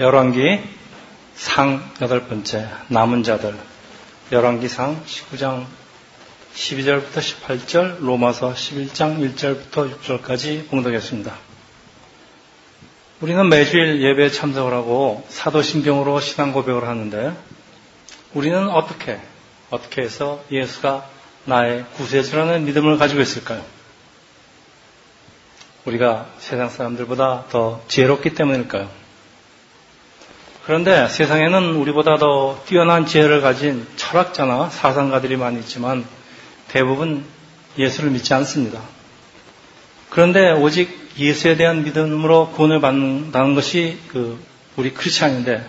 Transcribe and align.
열왕기 0.00 0.62
상 1.34 1.84
여덟 2.00 2.26
번째 2.26 2.70
남은 2.88 3.22
자들 3.22 3.54
열왕기 4.32 4.66
상 4.66 4.98
19장 5.04 5.66
12절부터 6.54 7.18
18절 7.18 7.98
로마서 8.00 8.54
11장 8.54 9.18
1절부터 9.34 9.94
6절까지 10.00 10.70
봉독했습니다. 10.70 11.36
우리는 13.20 13.46
매주일 13.50 14.00
예배에 14.00 14.30
참석을 14.30 14.72
하고 14.72 15.22
사도신경으로 15.28 16.20
신앙 16.20 16.54
고백을 16.54 16.88
하는데 16.88 17.36
우리는 18.32 18.70
어떻게 18.70 19.20
어떻게 19.68 20.00
해서 20.00 20.42
예수가 20.50 21.06
나의 21.44 21.84
구세주라는 21.96 22.64
믿음을 22.64 22.96
가지고 22.96 23.20
있을까요? 23.20 23.62
우리가 25.84 26.30
세상 26.38 26.70
사람들보다 26.70 27.48
더 27.50 27.82
지혜롭기 27.88 28.32
때문일까요? 28.32 28.99
그런데 30.64 31.08
세상에는 31.08 31.74
우리보다 31.76 32.16
더 32.18 32.62
뛰어난 32.66 33.06
지혜를 33.06 33.40
가진 33.40 33.86
철학자나 33.96 34.68
사상가들이 34.70 35.36
많이 35.36 35.58
있지만 35.60 36.04
대부분 36.68 37.24
예수를 37.78 38.10
믿지 38.10 38.34
않습니다. 38.34 38.80
그런데 40.10 40.50
오직 40.52 40.98
예수에 41.18 41.56
대한 41.56 41.82
믿음으로 41.84 42.50
구원을 42.50 42.80
받는다는 42.80 43.54
것이 43.54 43.98
그 44.08 44.38
우리 44.76 44.92
크리스찬인데 44.92 45.66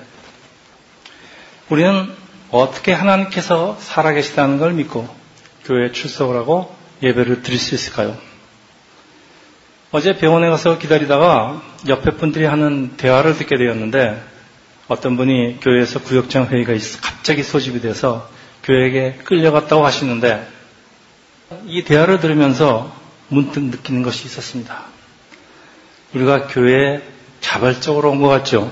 우리는 1.70 2.12
어떻게 2.52 2.92
하나님께서 2.92 3.78
살아계시다는 3.80 4.60
걸 4.60 4.74
믿고 4.74 5.08
교회에 5.66 5.92
출석을 5.92 6.36
하고 6.36 6.76
예배를 7.02 7.44
드릴 7.44 7.60
수 7.60 7.76
있을까요? 7.76 8.18
어제 9.92 10.14
병원에 10.18 10.50
가서 10.50 10.78
기다리다가 10.78 11.62
옆에 11.88 12.12
분들이 12.12 12.46
하는 12.46 12.96
대화를 12.98 13.38
듣게 13.38 13.58
되었는데 13.58 14.31
어떤 14.92 15.16
분이 15.16 15.62
교회에서 15.62 16.02
구역장 16.02 16.48
회의가 16.48 16.74
갑자기 17.02 17.44
소집이 17.44 17.80
돼서 17.80 18.30
교회에게 18.64 19.20
끌려갔다고 19.24 19.86
하시는데 19.86 20.46
이 21.66 21.84
대화를 21.86 22.20
들으면서 22.20 22.94
문득 23.30 23.64
느끼는 23.64 24.04
것이 24.04 24.26
있었습니다. 24.26 24.84
우리가 26.14 26.48
교회에 26.48 27.02
자발적으로 27.40 28.12
온 28.12 28.20
것 28.22 28.28
같죠? 28.28 28.70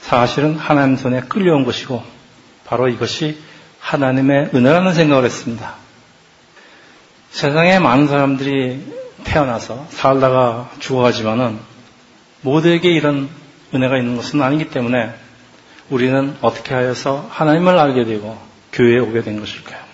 사실은 0.00 0.54
하나님 0.54 0.96
손에 0.96 1.22
끌려온 1.22 1.64
것이고 1.64 2.04
바로 2.64 2.86
이것이 2.86 3.36
하나님의 3.80 4.50
은혜라는 4.54 4.94
생각을 4.94 5.24
했습니다. 5.24 5.74
세상에 7.30 7.80
많은 7.80 8.06
사람들이 8.06 8.80
태어나서 9.24 9.88
살다가 9.90 10.70
죽어가지만은 10.78 11.58
모두에게 12.42 12.92
이런 12.92 13.39
은혜가 13.74 13.98
있는 13.98 14.16
것은 14.16 14.42
아니기 14.42 14.70
때문에 14.70 15.14
우리는 15.90 16.36
어떻게 16.40 16.74
하여서 16.74 17.26
하나님을 17.30 17.78
알게 17.78 18.04
되고 18.04 18.38
교회에 18.72 18.98
오게 18.98 19.22
된 19.22 19.40
것일까요? 19.40 19.90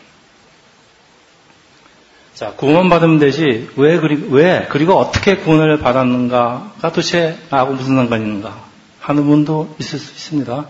자, 2.35 2.53
구원 2.53 2.91
받으면 2.91 3.19
되지, 3.19 3.71
왜, 3.77 3.99
그리, 3.99 4.27
왜, 4.29 4.67
그리고 4.69 4.95
어떻게 4.99 5.37
구원을 5.37 5.79
받았는가가 5.79 6.91
도대체 6.93 7.39
나하고 7.49 7.73
무슨 7.73 7.97
상관이 7.97 8.25
있는가 8.25 8.63
하는 9.01 9.25
분도 9.25 9.75
있을 9.81 9.99
수 9.99 10.13
있습니다. 10.13 10.67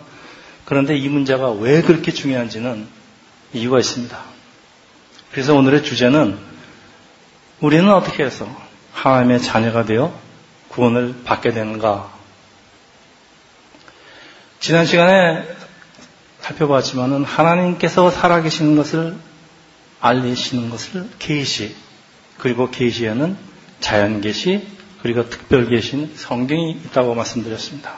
그런데 0.64 0.96
이 0.96 1.08
문제가 1.08 1.50
왜 1.50 1.82
그렇게 1.82 2.12
중요한지는 2.12 2.86
이유가 3.52 3.78
있습니다. 3.78 4.16
그래서 5.32 5.56
오늘의 5.56 5.82
주제는 5.82 6.38
우리는 7.60 7.92
어떻게 7.92 8.22
해서 8.22 8.46
하나님의 8.92 9.40
자녀가 9.40 9.84
되어 9.84 10.16
구원을 10.68 11.16
받게 11.24 11.50
되는가? 11.50 12.15
지난 14.60 14.86
시간에 14.86 15.44
살펴봤지만은 16.40 17.24
하나님께서 17.24 18.10
살아계시는 18.10 18.76
것을 18.76 19.16
알리시는 20.00 20.70
것을 20.70 21.08
계시 21.18 21.74
그리고 22.38 22.70
계시에는 22.70 23.36
자연 23.80 24.20
계시 24.20 24.66
그리고 25.02 25.28
특별 25.28 25.68
계신 25.68 26.12
성경이 26.14 26.72
있다고 26.72 27.14
말씀드렸습니다. 27.14 27.94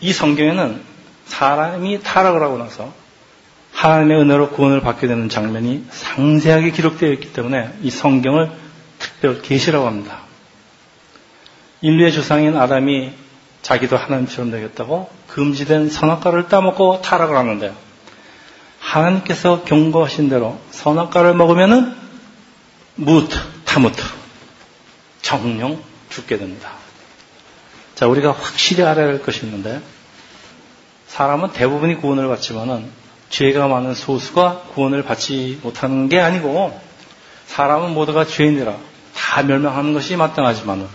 이 0.00 0.12
성경에는 0.12 0.82
사람이 1.26 2.02
타락을 2.02 2.42
하고 2.42 2.58
나서 2.58 2.92
하나님의 3.72 4.18
은혜로 4.20 4.50
구원을 4.50 4.80
받게 4.80 5.06
되는 5.06 5.28
장면이 5.28 5.86
상세하게 5.90 6.70
기록되어 6.70 7.12
있기 7.12 7.32
때문에 7.32 7.72
이 7.82 7.90
성경을 7.90 8.50
특별 8.98 9.42
계시라고 9.42 9.86
합니다. 9.86 10.20
인류의 11.80 12.12
조상인 12.12 12.56
아담이 12.56 13.12
자기도 13.62 13.96
하나님처럼 13.96 14.50
되겠다고 14.50 15.10
금지된 15.28 15.90
선악과를 15.90 16.48
따먹고 16.48 17.02
타락을 17.02 17.36
하는데 17.36 17.72
하나님께서 18.80 19.64
경고하신 19.64 20.28
대로 20.28 20.58
선악과를 20.70 21.34
먹으면은 21.34 21.94
무트, 22.96 23.36
타무트, 23.64 24.02
정령 25.22 25.82
죽게 26.08 26.38
됩니다. 26.38 26.72
자, 27.94 28.06
우리가 28.06 28.32
확실히 28.32 28.82
알아야 28.82 29.08
할 29.08 29.22
것이 29.22 29.44
있는데 29.44 29.80
사람은 31.06 31.52
대부분이 31.52 31.96
구원을 31.96 32.28
받지만은 32.28 32.90
죄가 33.28 33.68
많은 33.68 33.94
소수가 33.94 34.62
구원을 34.74 35.02
받지 35.02 35.60
못하는 35.62 36.08
게 36.08 36.18
아니고 36.18 36.78
사람은 37.46 37.94
모두가 37.94 38.24
죄인이라 38.24 38.76
다 39.14 39.42
멸망하는 39.42 39.92
것이 39.92 40.16
마땅하지만 40.16 40.88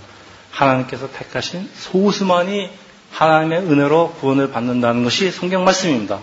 하나님께서 0.55 1.11
택하신 1.11 1.69
소수만이 1.75 2.69
하나님의 3.11 3.59
은혜로 3.59 4.13
구원을 4.19 4.51
받는다는 4.51 5.03
것이 5.03 5.31
성경 5.31 5.63
말씀입니다. 5.63 6.19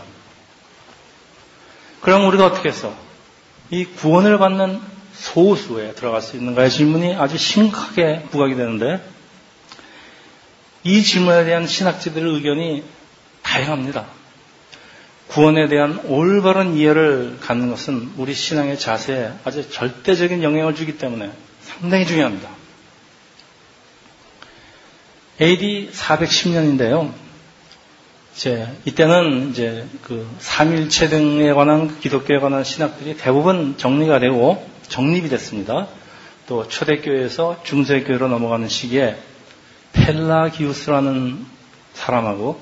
그럼 2.01 2.27
우리가 2.27 2.47
어떻게 2.47 2.71
해서 2.71 2.95
이 3.71 3.85
구원을 3.85 4.39
받는 4.39 4.81
소수에 5.15 5.93
들어갈 5.93 6.21
수 6.21 6.37
있는가의 6.37 6.71
질문이 6.71 7.15
아주 7.15 7.39
심각하게 7.39 8.25
부각이 8.31 8.57
되는데 8.57 9.03
이 10.83 11.03
질문에 11.03 11.45
대한 11.45 11.67
신학자들의 11.67 12.35
의견이 12.35 12.83
다양합니다. 13.43 14.07
구원에 15.29 15.69
대한 15.69 16.01
올바른 16.07 16.75
이해를 16.75 17.39
갖는 17.41 17.71
것은 17.71 18.13
우리 18.17 18.35
신앙의 18.35 18.79
자세에 18.79 19.33
아주 19.45 19.71
절대적인 19.71 20.43
영향을 20.43 20.75
주기 20.75 20.99
때문에 20.99 21.31
상당히 21.63 22.07
중요합니다. 22.07 22.62
AD 25.43 25.91
410년인데요. 25.93 27.13
이제 28.37 28.69
이때는 28.85 29.51
이제 29.51 29.87
그 30.03 30.25
삼일체 30.39 31.09
등에 31.09 31.53
관한 31.53 31.99
기독교에 31.99 32.39
관한 32.39 32.63
신학들이 32.63 33.17
대부분 33.17 33.77
정리가 33.77 34.21
되고 34.21 34.65
정립이 34.87 35.29
됐습니다. 35.29 35.89
또 36.47 36.69
초대교회에서 36.69 37.59
중세교회로 37.65 38.29
넘어가는 38.29 38.69
시기에 38.69 39.17
펠라기우스라는 39.95 41.45
사람하고 41.95 42.61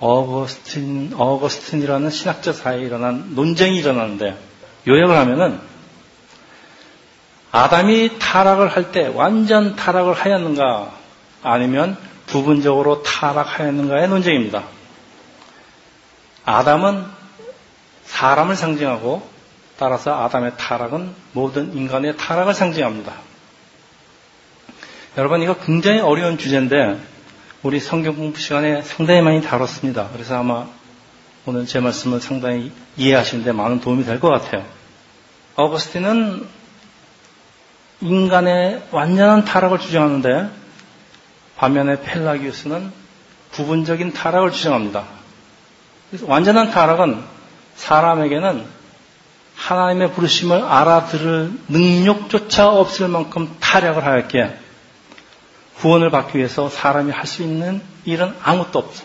어거스틴, 0.00 1.12
어거스틴이라는 1.16 2.10
신학자 2.10 2.52
사이에 2.52 2.84
일어난 2.84 3.36
논쟁이 3.36 3.78
일어나는데 3.78 4.36
요약을 4.88 5.16
하면은 5.16 5.60
아담이 7.52 8.18
타락을 8.18 8.66
할 8.68 8.90
때 8.90 9.06
완전 9.06 9.76
타락을 9.76 10.12
하였는가 10.14 10.92
아니면 11.42 11.96
부분적으로 12.26 13.02
타락하였는가의 13.02 14.08
논쟁입니다. 14.08 14.64
아담은 16.44 17.04
사람을 18.04 18.56
상징하고 18.56 19.28
따라서 19.78 20.24
아담의 20.24 20.52
타락은 20.56 21.14
모든 21.32 21.74
인간의 21.76 22.16
타락을 22.16 22.54
상징합니다. 22.54 23.12
여러분 25.18 25.42
이거 25.42 25.54
굉장히 25.54 26.00
어려운 26.00 26.38
주제인데 26.38 26.98
우리 27.62 27.80
성경 27.80 28.16
공부 28.16 28.38
시간에 28.38 28.82
상당히 28.82 29.22
많이 29.22 29.42
다뤘습니다. 29.42 30.10
그래서 30.12 30.38
아마 30.38 30.66
오늘 31.46 31.66
제 31.66 31.80
말씀을 31.80 32.20
상당히 32.20 32.72
이해하시는데 32.96 33.52
많은 33.52 33.80
도움이 33.80 34.04
될 34.04 34.20
것 34.20 34.28
같아요. 34.30 34.64
어거스틴은 35.56 36.46
인간의 38.02 38.82
완전한 38.90 39.44
타락을 39.44 39.78
주장하는데 39.78 40.50
반면에 41.56 42.00
펠라기우스는 42.02 42.92
부분적인 43.52 44.12
타락을 44.12 44.52
주장합니다. 44.52 45.04
완전한 46.22 46.70
타락은 46.70 47.22
사람에게는 47.76 48.66
하나님의 49.56 50.12
부르심을 50.12 50.62
알아들을 50.62 51.52
능력조차 51.68 52.68
없을 52.68 53.08
만큼 53.08 53.56
타락을 53.60 54.04
하였기에 54.04 54.58
구원을 55.78 56.10
받기 56.10 56.38
위해서 56.38 56.68
사람이 56.68 57.10
할 57.12 57.26
수 57.26 57.42
있는 57.42 57.82
일은 58.04 58.34
아무것도 58.42 58.78
없어. 58.78 59.04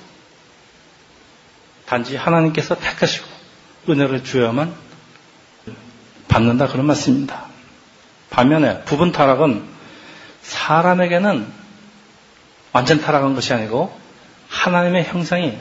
단지 1.86 2.16
하나님께서 2.16 2.76
택하시고 2.76 3.28
은혜를 3.90 4.24
주어야만 4.24 4.74
받는다 6.28 6.68
그런 6.68 6.86
말씀입니다. 6.86 7.46
반면에 8.30 8.84
부분 8.84 9.12
타락은 9.12 9.68
사람에게는 10.42 11.61
완전 12.74 13.02
타락한 13.02 13.36
것이 13.36 13.54
아니고 13.54 13.98
하나님의 14.50 15.06
형상이 15.06 15.58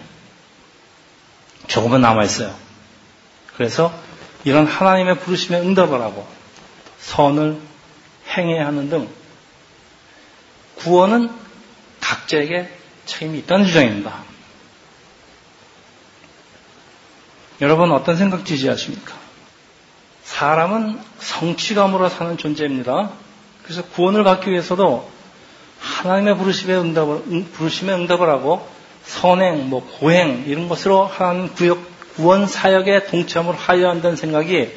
조금은 1.67 2.01
남아있어요. 2.01 2.55
그래서 3.57 3.93
이런 4.45 4.67
하나님의 4.67 5.19
부르심에 5.19 5.61
응답을 5.61 6.01
하고 6.01 6.27
선을 6.99 7.61
행해야 8.37 8.67
하는 8.67 8.89
등 8.89 9.09
구원은 10.77 11.31
각자에게 12.01 12.69
책임이 13.07 13.39
있다는 13.41 13.67
주장입니다. 13.67 14.23
여러분 17.61 17.93
어떤 17.93 18.17
생각 18.17 18.47
지지하십니까? 18.47 19.15
사람은 20.25 20.99
성취감으로 21.19 22.09
사는 22.09 22.39
존재입니다. 22.39 23.11
그래서 23.63 23.85
구원을 23.85 24.25
받기 24.25 24.51
위해서도 24.51 25.11
하나님의 26.01 26.39
부르심에 26.39 26.75
응답을, 26.75 27.45
부르심에 27.53 27.93
응답을 27.93 28.29
하고 28.31 28.67
선행, 29.05 29.69
뭐 29.69 29.87
고행 29.99 30.45
이런 30.47 30.69
것으로 30.69 31.05
하나님 31.05 31.53
구역, 31.55 31.79
구원 32.17 32.47
사역에 32.47 33.05
동참을 33.05 33.55
하여야 33.55 33.91
한다는 33.91 34.17
생각이 34.17 34.73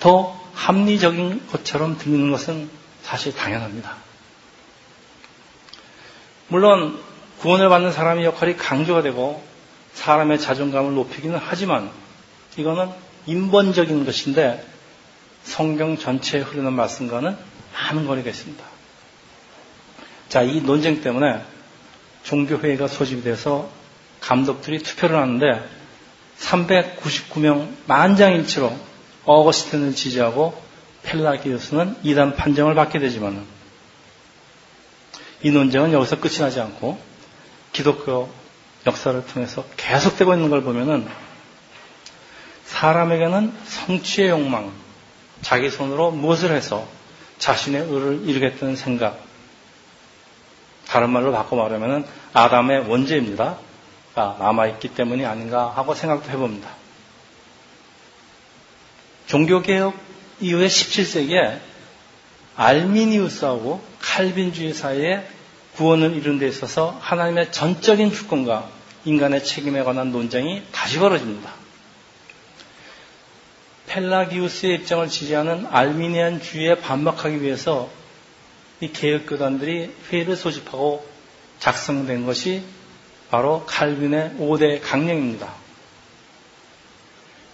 더 0.00 0.38
합리적인 0.52 1.46
것처럼 1.50 1.96
들리는 1.96 2.30
것은 2.30 2.68
사실 3.02 3.34
당연합니다. 3.34 3.94
물론 6.48 6.98
구원을 7.40 7.68
받는 7.70 7.92
사람의 7.92 8.24
역할이 8.24 8.56
강조가 8.56 9.02
되고 9.02 9.42
사람의 9.94 10.38
자존감을 10.38 10.94
높이기는 10.94 11.38
하지만 11.42 11.90
이거는 12.58 12.90
인본적인 13.24 14.04
것인데 14.04 14.64
성경 15.42 15.96
전체에 15.96 16.42
흐르는 16.42 16.72
말씀과는 16.74 17.36
많은 17.72 18.06
거리가 18.06 18.28
있습니다. 18.30 18.75
자, 20.28 20.42
이 20.42 20.60
논쟁 20.60 21.00
때문에 21.00 21.42
종교회의가 22.24 22.88
소집이 22.88 23.22
돼서 23.22 23.70
감독들이 24.20 24.80
투표를 24.80 25.16
하는데 25.16 25.64
399명 26.38 27.68
만장일치로 27.86 28.76
어거스틴을 29.24 29.94
지지하고 29.94 30.60
펠라기우스는 31.04 31.96
이단 32.02 32.36
판정을 32.36 32.74
받게 32.74 32.98
되지만 32.98 33.46
이 35.42 35.50
논쟁은 35.50 35.92
여기서 35.92 36.18
끝이 36.18 36.38
나지 36.38 36.60
않고 36.60 36.98
기독교 37.72 38.28
역사를 38.86 39.24
통해서 39.26 39.64
계속되고 39.76 40.34
있는 40.34 40.50
걸 40.50 40.62
보면은 40.62 41.06
사람에게는 42.64 43.52
성취의 43.64 44.30
욕망, 44.30 44.72
자기 45.42 45.70
손으로 45.70 46.10
무엇을 46.10 46.52
해서 46.52 46.86
자신의 47.38 47.82
의를 47.82 48.28
이루겠다는 48.28 48.76
생각, 48.76 49.25
다른 50.86 51.10
말로 51.10 51.32
바꿔 51.32 51.56
말하면 51.56 52.06
아담의 52.32 52.88
원죄입니다. 52.88 53.58
남아있기 54.14 54.94
때문이 54.94 55.26
아닌가 55.26 55.70
하고 55.70 55.94
생각도 55.94 56.30
해봅니다. 56.30 56.70
종교개혁 59.26 59.94
이후에 60.40 60.66
17세기에 60.66 61.58
알미니우스하고 62.56 63.82
칼빈주의 64.00 64.72
사이에 64.72 65.26
구원을 65.76 66.16
이룬 66.16 66.38
데 66.38 66.48
있어서 66.48 66.96
하나님의 67.00 67.52
전적인 67.52 68.12
주권과 68.12 68.68
인간의 69.04 69.44
책임에 69.44 69.82
관한 69.82 70.10
논쟁이 70.10 70.62
다시 70.72 70.98
벌어집니다. 70.98 71.50
펠라기우스의 73.88 74.74
입장을 74.76 75.06
지지하는 75.08 75.66
알미니안 75.70 76.40
주의에 76.40 76.76
반박하기 76.76 77.42
위해서 77.42 77.88
이 78.80 78.92
개혁교단들이 78.92 79.94
회의를 80.10 80.36
소집하고 80.36 81.06
작성된 81.58 82.26
것이 82.26 82.62
바로 83.30 83.64
칼빈의 83.66 84.36
5대 84.38 84.80
강령입니다. 84.82 85.52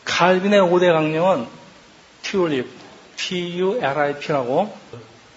칼빈의 0.04 0.60
5대 0.60 0.92
강령은 0.92 1.46
튜립, 2.22 2.68
T-U-L-I-P라고 3.16 4.76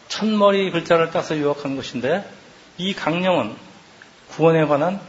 천머리 0.07 0.71
글자를 0.71 1.11
따서 1.11 1.37
유학한 1.37 1.75
것인데 1.75 2.27
이 2.77 2.93
강령은 2.93 3.55
구원에 4.29 4.65
관한 4.65 4.99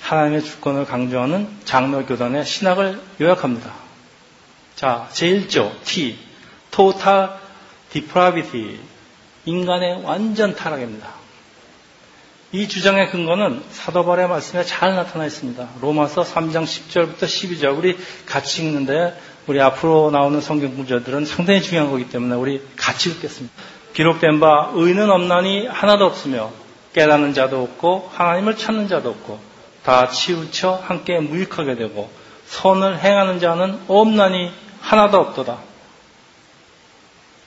하나님의 0.00 0.42
주권을 0.42 0.86
강조하는 0.86 1.48
장로교단의 1.64 2.44
신학을 2.44 3.00
요약합니다. 3.20 3.72
자, 4.74 5.08
제1조 5.12 5.82
T, 5.84 6.18
Total 6.70 7.30
Depravity, 7.90 8.80
인간의 9.50 10.02
완전 10.04 10.54
타락입니다. 10.54 11.08
이 12.52 12.68
주장의 12.68 13.10
근거는 13.10 13.62
사도발의 13.70 14.28
말씀에 14.28 14.64
잘 14.64 14.94
나타나 14.94 15.26
있습니다. 15.26 15.68
로마서 15.80 16.22
3장 16.22 16.64
10절부터 16.64 17.22
12절 17.22 17.76
우리 17.76 17.96
같이 18.26 18.62
읽는데 18.64 19.16
우리 19.46 19.60
앞으로 19.60 20.10
나오는 20.10 20.40
성경 20.40 20.76
구절들은 20.76 21.26
상당히 21.26 21.62
중요한 21.62 21.90
거기 21.90 22.08
때문에 22.08 22.34
우리 22.36 22.62
같이 22.76 23.10
읽겠습니다. 23.10 23.54
기록된 23.92 24.38
바 24.40 24.70
의는 24.74 25.10
없나니 25.10 25.66
하나도 25.66 26.06
없으며 26.06 26.50
깨닫는 26.92 27.34
자도 27.34 27.62
없고 27.62 28.10
하나님을 28.12 28.56
찾는 28.56 28.88
자도 28.88 29.10
없고 29.10 29.38
다 29.84 30.08
치우쳐 30.08 30.80
함께 30.84 31.18
무익하게 31.18 31.76
되고 31.76 32.10
선을 32.46 32.98
행하는 33.00 33.38
자는 33.40 33.80
없나니 33.88 34.50
하나도 34.80 35.18
없도다. 35.18 35.69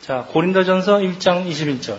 자, 0.03 0.25
고린도전서 0.31 0.97
1장 0.97 1.50
21절. 1.50 1.97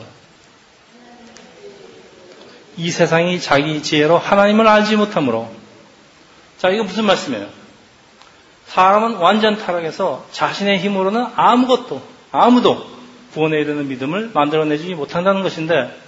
이 2.76 2.90
세상이 2.90 3.40
자기 3.40 3.82
지혜로 3.82 4.18
하나님을 4.18 4.68
알지 4.68 4.96
못하므로 4.96 5.50
자, 6.58 6.68
이거 6.68 6.84
무슨 6.84 7.06
말씀이에요? 7.06 7.46
사람은 8.66 9.14
완전 9.14 9.56
타락해서 9.56 10.26
자신의 10.32 10.80
힘으로는 10.80 11.28
아무것도 11.34 12.02
아무도 12.30 12.86
구원에 13.32 13.58
이르는 13.60 13.88
믿음을 13.88 14.32
만들어내지 14.34 14.94
못한다는 14.94 15.42
것인데 15.42 15.98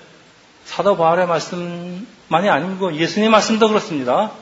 사도 0.66 0.98
바울의 0.98 1.26
말씀만이 1.26 2.50
아니고 2.50 2.94
예수님의 2.94 3.30
말씀도 3.30 3.68
그렇습니다. 3.68 4.32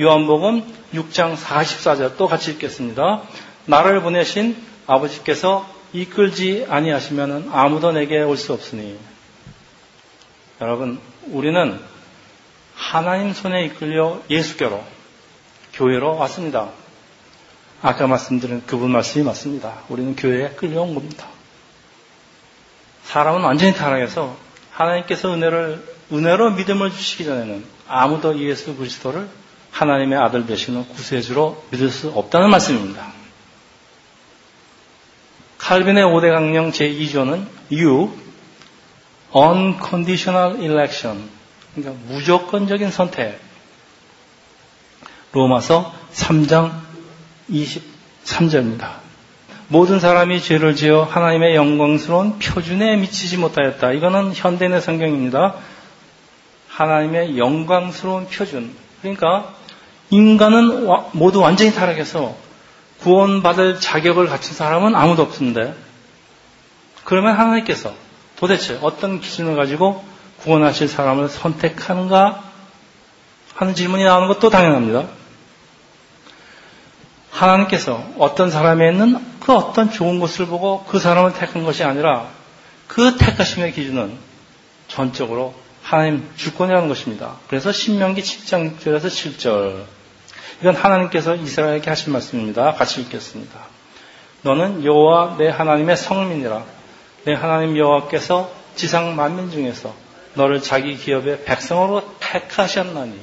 요한복음 0.00 0.64
6장 0.94 1.36
44절 1.36 2.16
또 2.16 2.26
같이 2.26 2.52
읽겠습니다. 2.52 3.20
나를 3.66 4.00
보내신 4.00 4.56
아버지께서 4.86 5.81
이끌지 5.92 6.66
아니하시면 6.68 7.50
아무도 7.52 7.92
내게 7.92 8.20
올 8.22 8.36
수 8.36 8.52
없으니 8.52 8.98
여러분 10.60 11.00
우리는 11.26 11.78
하나님 12.74 13.32
손에 13.32 13.64
이끌려 13.66 14.20
예수께로 14.30 14.82
교회로 15.74 16.16
왔습니다. 16.18 16.70
아까 17.82 18.06
말씀드린 18.06 18.62
그분 18.66 18.90
말씀이 18.92 19.24
맞습니다. 19.24 19.82
우리는 19.88 20.14
교회에 20.16 20.50
끌려온 20.50 20.94
겁니다. 20.94 21.26
사람은 23.04 23.42
완전히 23.42 23.74
타락해서 23.74 24.36
하나님께서 24.70 25.34
은혜를 25.34 25.84
은혜로 26.12 26.52
믿음을 26.52 26.90
주시기 26.90 27.24
전에는 27.24 27.64
아무도 27.88 28.38
예수 28.38 28.76
그리스도를 28.76 29.28
하나님의 29.70 30.18
아들 30.18 30.46
되시는 30.46 30.86
구세주로 30.88 31.64
믿을 31.70 31.90
수 31.90 32.10
없다는 32.10 32.50
말씀입니다. 32.50 33.12
칼빈의 35.62 36.04
5대 36.04 36.32
강령 36.32 36.72
제2조는 36.72 37.46
U, 37.70 38.10
unconditional 39.32 40.60
election, 40.60 41.28
그러니까 41.72 42.04
무조건적인 42.08 42.90
선택. 42.90 43.38
로마서 45.30 45.94
3장 46.12 46.72
23절입니다. 47.48 48.88
모든 49.68 50.00
사람이 50.00 50.42
죄를 50.42 50.74
지어 50.74 51.04
하나님의 51.04 51.54
영광스러운 51.54 52.40
표준에 52.40 52.96
미치지 52.96 53.36
못하였다. 53.36 53.92
이거는 53.92 54.32
현대의 54.34 54.80
성경입니다. 54.80 55.54
하나님의 56.68 57.38
영광스러운 57.38 58.26
표준. 58.26 58.74
그러니까 59.00 59.54
인간은 60.10 60.88
모두 61.12 61.40
완전히 61.40 61.72
타락해서 61.72 62.36
구원받을 63.02 63.80
자격을 63.80 64.26
갖춘 64.26 64.54
사람은 64.54 64.94
아무도 64.94 65.22
없는데 65.22 65.74
그러면 67.04 67.36
하나님께서 67.36 67.94
도대체 68.36 68.78
어떤 68.82 69.20
기준을 69.20 69.56
가지고 69.56 70.04
구원하실 70.40 70.88
사람을 70.88 71.28
선택하는가 71.28 72.42
하는 73.54 73.74
질문이 73.74 74.04
나오는 74.04 74.28
것도 74.28 74.50
당연합니다. 74.50 75.06
하나님께서 77.30 78.04
어떤 78.18 78.50
사람에 78.50 78.90
있는 78.90 79.18
그 79.40 79.52
어떤 79.52 79.90
좋은 79.90 80.20
것을 80.20 80.46
보고 80.46 80.84
그 80.84 80.98
사람을 80.98 81.34
택한 81.34 81.64
것이 81.64 81.82
아니라 81.84 82.28
그 82.86 83.16
택하심의 83.16 83.72
기준은 83.72 84.16
전적으로 84.88 85.54
하나님 85.82 86.28
주권이라는 86.36 86.88
것입니다. 86.88 87.36
그래서 87.48 87.72
신명기 87.72 88.22
7장 88.22 88.78
6절에서 88.78 89.06
7절 89.06 89.84
이건 90.62 90.76
하나님께서 90.76 91.34
이스라엘에게 91.34 91.90
하신 91.90 92.12
말씀입니다. 92.12 92.74
같이 92.74 93.00
읽겠습니다. 93.00 93.58
너는 94.42 94.84
여호와 94.84 95.36
내 95.36 95.48
하나님의 95.48 95.96
성민이라. 95.96 96.64
내 97.24 97.34
하나님 97.34 97.76
여호와께서 97.76 98.48
지상 98.76 99.16
만민 99.16 99.50
중에서 99.50 99.92
너를 100.34 100.62
자기 100.62 100.96
기업의 100.96 101.44
백성으로 101.44 102.02
택하셨나니 102.20 103.18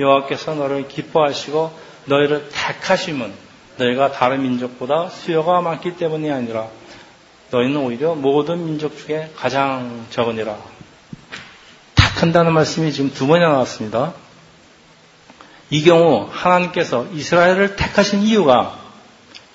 여호와께서 0.00 0.54
너를 0.54 0.88
기뻐하시고 0.88 1.78
너희를 2.06 2.48
택하심은 2.50 3.34
너희가 3.76 4.12
다른 4.12 4.40
민족보다 4.42 5.10
수요가 5.10 5.60
많기 5.60 5.94
때문이 5.96 6.32
아니라 6.32 6.68
너희는 7.50 7.76
오히려 7.76 8.14
모든 8.14 8.64
민족 8.64 8.96
중에 8.96 9.30
가장 9.36 10.06
적으니라. 10.08 10.56
택한다는 11.94 12.54
말씀이 12.54 12.92
지금 12.92 13.12
두 13.12 13.26
번이나 13.26 13.50
나왔습니다. 13.50 14.14
이 15.70 15.82
경우 15.82 16.28
하나님께서 16.30 17.06
이스라엘을 17.12 17.76
택하신 17.76 18.22
이유가 18.22 18.78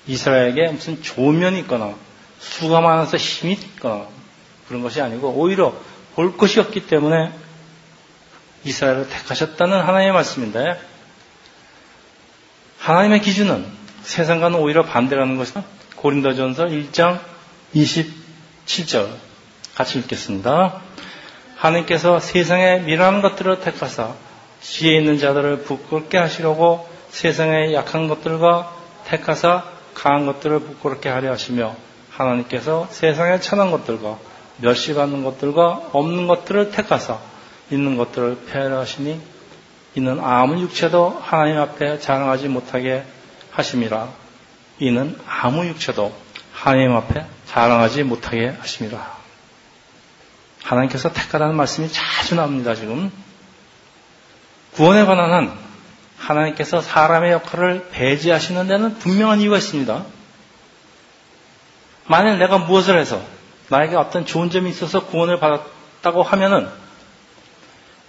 이스라엘에게 0.06 0.68
무슨 0.68 1.02
좋은 1.02 1.38
면이 1.38 1.60
있거나 1.60 1.94
수가 2.38 2.80
많아서 2.80 3.16
힘이 3.16 3.54
있거나 3.54 4.06
그런 4.68 4.82
것이 4.82 5.00
아니고 5.00 5.30
오히려 5.30 5.74
볼 6.14 6.36
것이 6.36 6.60
없기 6.60 6.86
때문에 6.86 7.32
이스라엘을 8.64 9.08
택하셨다는 9.08 9.80
하나님의 9.80 10.12
말씀인데 10.12 10.80
하나님의 12.78 13.20
기준은 13.20 13.66
세상과는 14.02 14.58
오히려 14.58 14.84
반대라는 14.84 15.36
것이 15.36 15.54
고린도전서 15.96 16.66
1장 16.66 17.20
27절 17.74 19.08
같이 19.74 19.98
읽겠습니다. 19.98 20.80
하나님께서 21.56 22.20
세상에 22.20 22.80
미련한 22.80 23.22
것들을 23.22 23.60
택하사 23.60 24.14
지혜 24.64 24.96
있는 24.96 25.18
자들을 25.18 25.64
부끄럽게 25.64 26.16
하시려고 26.16 26.88
세상의 27.10 27.74
약한 27.74 28.08
것들과 28.08 28.74
택하사 29.04 29.64
강한 29.94 30.26
것들을 30.26 30.58
부끄럽게 30.60 31.10
하려 31.10 31.30
하시며 31.30 31.76
하나님께서 32.10 32.88
세상의 32.90 33.42
천한 33.42 33.70
것들과 33.70 34.18
멸시받는 34.58 35.22
것들과 35.22 35.90
없는 35.92 36.26
것들을 36.26 36.70
택하사 36.70 37.18
있는 37.70 37.96
것들을 37.96 38.46
폐하려 38.46 38.80
하시니 38.80 39.20
이는 39.96 40.18
아무 40.20 40.58
육체도 40.60 41.20
하나님 41.22 41.58
앞에 41.58 41.98
자랑하지 41.98 42.48
못하게 42.48 43.04
하심이라. 43.50 44.08
이는 44.80 45.16
아무 45.26 45.66
육체도 45.66 46.12
하나님 46.52 46.96
앞에 46.96 47.24
자랑하지 47.46 48.02
못하게 48.02 48.48
하심이라. 48.48 49.14
하나님께서 50.64 51.12
택하라는 51.12 51.54
말씀이 51.54 51.88
자주 51.92 52.34
나옵니다, 52.34 52.74
지금. 52.74 53.12
구원에 54.74 55.04
관한 55.04 55.32
한 55.32 55.58
하나님께서 56.18 56.80
사람의 56.80 57.32
역할을 57.32 57.90
배제하시는 57.90 58.66
데는 58.66 58.98
분명한 58.98 59.40
이유가 59.40 59.58
있습니다. 59.58 60.04
만약 62.06 62.36
내가 62.38 62.58
무엇을 62.58 62.98
해서 62.98 63.22
나에게 63.68 63.96
어떤 63.96 64.26
좋은 64.26 64.50
점이 64.50 64.70
있어서 64.70 65.06
구원을 65.06 65.38
받았다고 65.38 66.22
하면은 66.22 66.68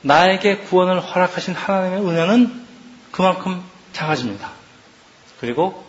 나에게 0.02 0.58
구원을 0.58 1.02
허락하신 1.02 1.56
하나님의 1.56 2.02
은혜는 2.02 2.66
그만큼 3.12 3.64
작아집니다. 3.94 4.52
그리고 5.40 5.86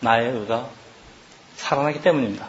나의 0.00 0.30
의가 0.30 0.68
살아나기 1.56 2.02
때문입니다. 2.02 2.48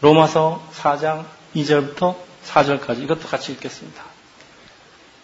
로마서 0.00 0.62
4장 0.74 1.24
2절부터 1.54 2.16
4절까지 2.44 3.02
이것도 3.02 3.28
같이 3.28 3.52
읽겠습니다. 3.52 4.15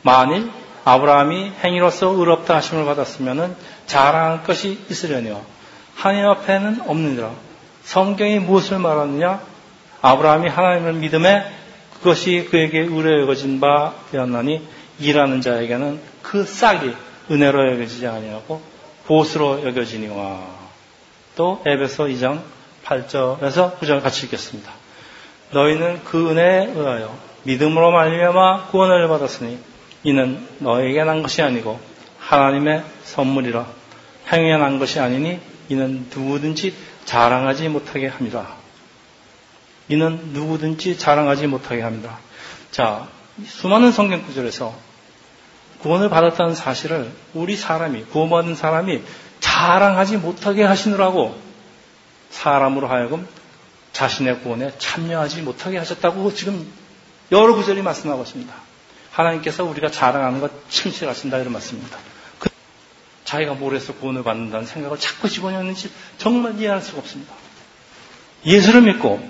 만일 0.03 0.51
아브라함이 0.85 1.53
행위로서 1.65 2.09
의롭다 2.09 2.57
하심을 2.57 2.85
받았으면 2.85 3.57
자랑할 3.87 4.43
것이 4.43 4.79
있으려니와 4.91 5.41
하나님 5.95 6.27
앞에는 6.27 6.83
없느니라. 6.87 7.31
성경이 7.85 8.41
무엇을 8.41 8.79
말하느냐? 8.79 9.41
아브라함이 10.01 10.49
하나님을 10.49 10.95
믿음에 10.95 11.45
그것이 11.99 12.49
그에게 12.51 12.81
의뢰 12.81 13.21
여겨진 13.23 13.61
바 13.61 13.95
되었나니 14.11 14.67
일하는 14.99 15.41
자에게는 15.41 16.01
그 16.23 16.45
싹이 16.45 16.93
은혜로 17.31 17.73
여겨지지 17.73 18.07
아니하고 18.09 18.61
보수로 19.07 19.65
여겨지니와 19.65 20.41
또 21.37 21.63
에베소 21.65 22.07
2장 22.07 22.41
8절에서 22.85 23.79
9절 23.79 24.03
같이 24.03 24.27
읽겠습니다. 24.27 24.73
너희는 25.53 26.03
그 26.05 26.31
은혜에 26.31 26.73
의하여 26.75 27.15
믿음으로 27.45 27.93
말미암아 27.93 28.67
구원을 28.69 29.07
받았으니 29.09 29.59
이는 30.05 30.47
너에게 30.59 31.05
난 31.05 31.23
것이 31.23 31.43
아니고 31.43 31.81
하나님의 32.19 32.85
선물이라 33.05 33.67
행위에 34.33 34.57
난 34.57 34.79
것이 34.79 35.01
아니니 35.01 35.41
이는 35.69 36.07
누구든지 36.15 36.75
자랑하지 37.05 37.69
못하게 37.69 38.09
합니다. 38.09 38.55
이는 39.89 40.33
누구든지 40.33 40.99
자랑하지 40.99 41.47
못하게 41.47 41.83
합니다. 41.83 42.19
자, 42.71 43.09
수많은 43.45 43.93
성경 43.93 44.25
구절에서 44.25 44.75
구원을 45.81 46.09
받았다는 46.09 46.55
사실을 46.55 47.11
우리 47.35 47.57
사람이, 47.57 48.05
구원받은 48.05 48.55
사람이 48.55 49.03
자랑하지 49.41 50.19
못하게 50.19 50.63
하시느라고 50.63 51.37
사람으로 52.31 52.89
하여금 52.89 53.27
자신의 53.93 54.41
구원에 54.41 54.73
참여하지 54.79 55.43
못하게 55.43 55.79
하셨다고 55.79 56.33
지금 56.35 56.71
여러 57.33 57.55
구절이 57.55 57.83
말씀하고 57.83 58.23
있습니다. 58.23 58.55
하나님께서 59.13 59.65
우리가 59.65 59.91
자랑하는 59.91 60.41
것 60.41 60.51
침실하신다 60.71 61.39
이런 61.39 61.53
말씀입니다. 61.53 61.99
그 62.39 62.49
자기가 63.25 63.55
뭘 63.55 63.77
해서 63.77 63.93
구원을 63.95 64.23
받는다는 64.23 64.67
생각을 64.67 64.99
자꾸 64.99 65.29
집어넣는지 65.29 65.91
정말 66.19 66.59
이해할 66.59 66.81
수가 66.81 66.99
없습니다. 66.99 67.35
예수를 68.45 68.83
믿고 68.83 69.27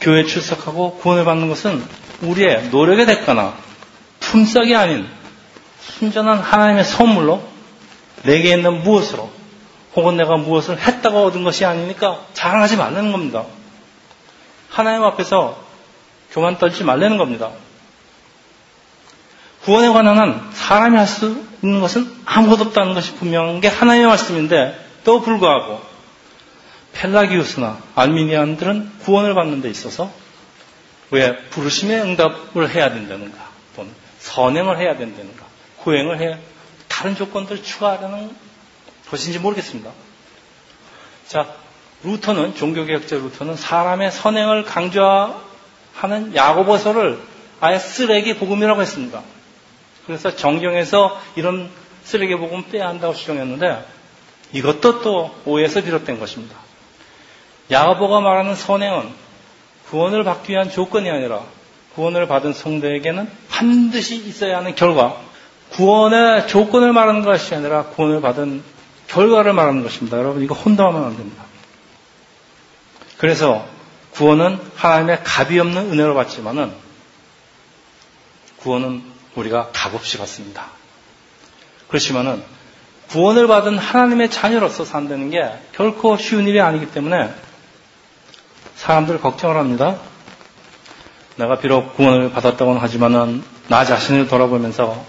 교회 0.00 0.24
출석하고 0.24 0.96
구원을 0.96 1.24
받는 1.24 1.48
것은 1.48 1.84
우리의 2.22 2.70
노력의 2.70 3.06
대가나 3.06 3.54
품삯이 4.20 4.74
아닌 4.74 5.06
순전한 5.80 6.38
하나님의 6.38 6.84
선물로 6.84 7.46
내게 8.22 8.54
있는 8.54 8.82
무엇으로 8.82 9.30
혹은 9.94 10.16
내가 10.16 10.36
무엇을 10.36 10.78
했다고 10.78 11.24
얻은 11.24 11.44
것이 11.44 11.64
아니니까 11.64 12.26
자랑하지 12.32 12.76
말라는 12.76 13.12
겁니다. 13.12 13.44
하나님 14.68 15.04
앞에서 15.04 15.64
교만 16.32 16.58
떨지 16.58 16.84
말라는 16.84 17.18
겁니다. 17.18 17.50
구원에 19.66 19.88
관한 19.88 20.16
한 20.16 20.48
사람이 20.52 20.96
할 20.96 21.08
수 21.08 21.44
있는 21.62 21.80
것은 21.80 22.08
아무것도 22.24 22.68
없다는 22.68 22.94
것이 22.94 23.14
분명한 23.14 23.60
게 23.60 23.66
하나님의 23.66 24.06
말씀인데 24.06 24.78
또 25.02 25.20
불구하고 25.22 25.82
펠라기우스나 26.92 27.78
알미니안들은 27.96 28.98
구원을 29.00 29.34
받는 29.34 29.62
데 29.62 29.68
있어서 29.68 30.12
왜 31.10 31.36
부르심의 31.50 32.00
응답을 32.00 32.70
해야 32.70 32.90
된다는가 32.90 33.38
또는 33.74 33.90
선행을 34.20 34.78
해야 34.78 34.96
된다는가 34.96 35.44
고행을 35.78 36.20
해야 36.20 36.38
다른 36.86 37.16
조건들을 37.16 37.64
추가하려는 37.64 38.30
것인지 39.10 39.40
모르겠습니다. 39.40 39.90
자, 41.26 41.46
루터는 42.04 42.54
종교개혁자 42.54 43.16
루터는 43.16 43.56
사람의 43.56 44.12
선행을 44.12 44.64
강조하는 44.64 46.36
야고보서를 46.36 47.18
아예 47.60 47.78
쓰레기 47.80 48.36
복음이라고 48.36 48.80
했습니다. 48.80 49.22
그래서 50.06 50.34
정경에서 50.34 51.20
이런 51.34 51.68
쓰레기 52.04 52.36
복음 52.36 52.64
빼야 52.70 52.88
한다고 52.88 53.14
주장했는데 53.14 53.84
이것도 54.52 55.02
또 55.02 55.34
오해에서 55.44 55.82
비롯된 55.82 56.20
것입니다. 56.20 56.56
야고보가 57.70 58.20
말하는 58.20 58.54
선행은 58.54 59.08
구원을 59.90 60.24
받기 60.24 60.52
위한 60.52 60.70
조건이 60.70 61.10
아니라 61.10 61.42
구원을 61.94 62.28
받은 62.28 62.52
성도에게는 62.52 63.28
반드시 63.48 64.16
있어야 64.16 64.58
하는 64.58 64.74
결과, 64.74 65.20
구원의 65.70 66.46
조건을 66.46 66.92
말하는 66.92 67.22
것이 67.22 67.54
아니라 67.54 67.84
구원을 67.86 68.20
받은 68.20 68.62
결과를 69.08 69.52
말하는 69.52 69.82
것입니다. 69.82 70.18
여러분, 70.18 70.42
이거 70.42 70.54
혼동하면 70.54 71.04
안 71.04 71.16
됩니다. 71.16 71.44
그래서 73.16 73.66
구원은 74.12 74.58
하나님의 74.74 75.20
값이 75.24 75.58
없는 75.58 75.92
은혜로 75.92 76.14
받지만은 76.14 76.72
구원은 78.58 79.15
우리가 79.36 79.70
값없이 79.72 80.18
받습니다. 80.18 80.66
그렇지만은 81.88 82.42
구원을 83.08 83.46
받은 83.46 83.78
하나님의 83.78 84.30
자녀로서 84.30 84.84
산다는 84.84 85.30
게 85.30 85.48
결코 85.72 86.16
쉬운 86.16 86.46
일이 86.48 86.60
아니기 86.60 86.90
때문에 86.90 87.32
사람들 88.74 89.20
걱정을 89.20 89.56
합니다. 89.56 89.96
내가 91.36 91.58
비록 91.58 91.94
구원을 91.96 92.32
받았다고는 92.32 92.80
하지만은 92.80 93.44
나 93.68 93.84
자신을 93.84 94.26
돌아보면서 94.28 95.04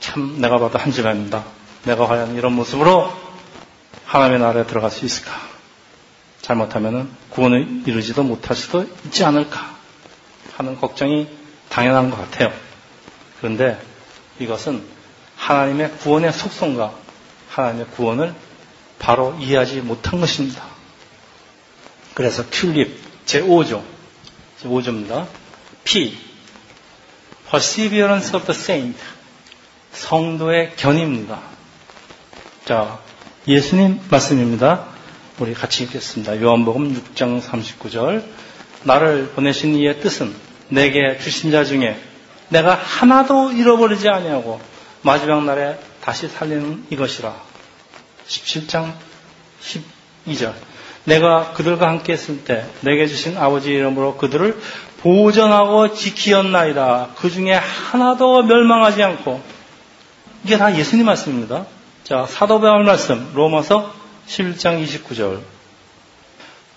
참 0.00 0.40
내가 0.40 0.58
봐도 0.58 0.78
한심합니다. 0.78 1.44
내가 1.84 2.06
과연 2.06 2.34
이런 2.36 2.52
모습으로 2.54 3.12
하나님의 4.06 4.40
나라에 4.40 4.66
들어갈 4.66 4.90
수 4.90 5.04
있을까? 5.04 5.32
잘못하면은 6.40 7.08
구원을 7.30 7.82
이루지도 7.86 8.22
못할 8.22 8.56
수도 8.56 8.84
있지 9.04 9.24
않을까 9.24 9.74
하는 10.56 10.76
걱정이 10.80 11.28
당연한 11.68 12.10
것 12.10 12.16
같아요. 12.16 12.52
그런데 13.42 13.76
이것은 14.38 14.84
하나님의 15.36 15.90
구원의 15.98 16.32
속성과 16.32 16.94
하나님의 17.48 17.86
구원을 17.88 18.34
바로 19.00 19.36
이해하지 19.40 19.80
못한 19.80 20.20
것입니다. 20.20 20.64
그래서 22.14 22.48
튤립, 22.50 22.96
제5조, 23.26 23.82
제5조입니다. 24.62 25.26
P, 25.82 26.16
Perseverance 27.50 28.36
of 28.36 28.46
the 28.46 28.56
Saint, 28.56 28.98
성도의 29.90 30.76
견입니다. 30.76 31.40
자, 32.64 33.00
예수님 33.48 34.02
말씀입니다. 34.08 34.86
우리 35.40 35.52
같이 35.52 35.82
읽겠습니다. 35.82 36.40
요한복음 36.40 36.94
6장 36.94 37.42
39절. 37.42 38.24
나를 38.84 39.30
보내신 39.30 39.74
이의 39.74 40.00
뜻은 40.00 40.32
내게 40.68 41.18
주신 41.18 41.50
자 41.50 41.64
중에 41.64 42.11
내가 42.52 42.74
하나도 42.74 43.52
잃어버리지 43.52 44.08
아니하고 44.08 44.60
마지막 45.00 45.44
날에 45.44 45.78
다시 46.02 46.28
살리는 46.28 46.86
이것이라. 46.90 47.34
17장 48.26 48.92
12절. 50.26 50.52
내가 51.04 51.52
그들과 51.52 51.88
함께 51.88 52.12
했을 52.12 52.44
때 52.44 52.64
내게 52.82 53.06
주신 53.06 53.36
아버지 53.36 53.70
이름으로 53.70 54.16
그들을 54.18 54.60
보전하고 55.00 55.94
지키었나이다. 55.94 57.08
그 57.16 57.30
중에 57.30 57.54
하나도 57.54 58.44
멸망하지 58.44 59.02
않고 59.02 59.40
이게 60.44 60.58
다 60.58 60.76
예수님 60.76 61.06
말씀입니다. 61.06 61.66
자, 62.04 62.26
사도 62.26 62.60
바울 62.60 62.84
말씀 62.84 63.30
로마서 63.34 63.92
11장 64.28 64.84
29절. 64.84 65.40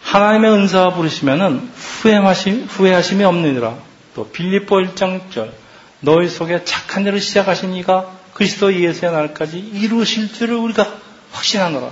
하나님의 0.02 0.52
은사와 0.52 0.94
부르시면은 0.94 1.70
후회하심, 1.76 2.66
후회하심이 2.66 3.24
없느니라. 3.24 3.76
또 4.16 4.30
빌립보 4.30 4.78
1장 4.78 5.30
6절. 5.30 5.65
너희 6.06 6.30
속에 6.30 6.64
착한 6.64 7.06
일을 7.06 7.20
시작하신 7.20 7.74
이가 7.74 8.12
그리스도 8.34 8.72
예수의 8.74 9.12
날까지 9.12 9.58
이루실 9.60 10.32
줄을 10.32 10.56
우리가 10.56 10.88
확신하노라. 11.32 11.92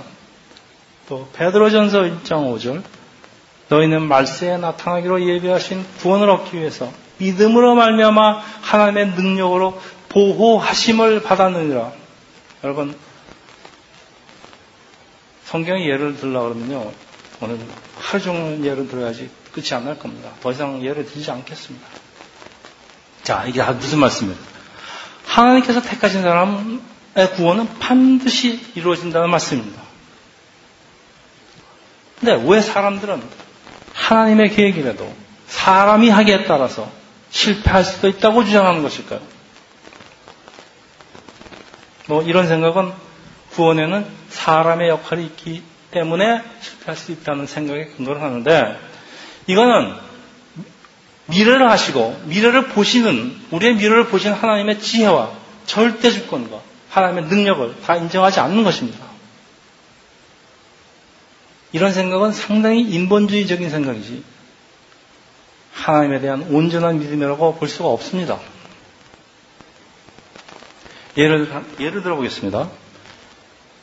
또 1.08 1.28
베드로전서 1.34 2.00
1장 2.02 2.54
5절. 2.56 2.82
너희는 3.68 4.02
말세에 4.02 4.58
나타나기로 4.58 5.26
예비하신 5.28 5.84
구원을 6.00 6.30
얻기 6.30 6.56
위해서 6.56 6.92
믿음으로 7.18 7.74
말미암아 7.74 8.38
하나님의 8.62 9.06
능력으로 9.16 9.80
보호하심을 10.10 11.22
받았느니라. 11.22 11.92
여러분 12.62 12.94
성경의 15.46 15.88
예를 15.88 16.16
들려고 16.16 16.54
그러면요. 16.54 16.92
오늘 17.40 17.58
하루 17.98 18.22
종일 18.22 18.64
예를 18.64 18.86
들어야지 18.88 19.28
끝이 19.52 19.72
안 19.72 19.84
날 19.84 19.98
겁니다. 19.98 20.30
더 20.40 20.52
이상 20.52 20.84
예를 20.84 21.04
들지 21.04 21.30
않겠습니다. 21.30 22.03
자, 23.24 23.44
이게 23.46 23.62
무슨 23.62 23.98
말씀이에요? 24.00 24.36
하나님께서 25.26 25.80
택하신 25.80 26.22
사람의 26.22 26.80
구원은 27.36 27.78
반드시 27.78 28.60
이루어진다는 28.74 29.30
말씀입니다. 29.30 29.82
근데 32.20 32.42
왜 32.46 32.60
사람들은 32.60 33.22
하나님의 33.94 34.50
계획이라도 34.50 35.14
사람이 35.46 36.10
하기에 36.10 36.44
따라서 36.44 36.90
실패할 37.30 37.84
수도 37.84 38.08
있다고 38.08 38.44
주장하는 38.44 38.82
것일까요? 38.82 39.20
뭐 42.06 42.22
이런 42.22 42.46
생각은 42.46 42.92
구원에는 43.52 44.06
사람의 44.28 44.88
역할이 44.90 45.24
있기 45.24 45.62
때문에 45.90 46.42
실패할 46.60 46.96
수 46.96 47.12
있다는 47.12 47.46
생각에 47.46 47.86
근거를 47.86 48.20
하는데 48.20 48.78
이거는 49.46 49.94
미래를 51.26 51.70
하시고 51.70 52.22
미래를 52.26 52.68
보시는 52.68 53.36
우리의 53.50 53.76
미래를 53.76 54.08
보시는 54.08 54.36
하나님의 54.36 54.80
지혜와 54.80 55.32
절대 55.66 56.10
주권과 56.10 56.60
하나님의 56.90 57.24
능력을 57.24 57.80
다 57.82 57.96
인정하지 57.96 58.40
않는 58.40 58.62
것입니다. 58.64 59.04
이런 61.72 61.92
생각은 61.92 62.32
상당히 62.32 62.82
인본주의적인 62.82 63.68
생각이지 63.68 64.22
하나님에 65.72 66.20
대한 66.20 66.42
온전한 66.50 67.00
믿음이라고 67.00 67.56
볼 67.56 67.68
수가 67.68 67.88
없습니다. 67.88 68.38
예를, 71.16 71.48
예를 71.80 72.02
들어보겠습니다. 72.02 72.68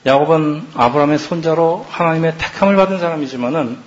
야곱은 0.05 0.69
아브라함의 0.73 1.19
손자로 1.19 1.85
하나님의 1.89 2.37
택함을 2.37 2.75
받은 2.75 2.99
사람이지만은 2.99 3.77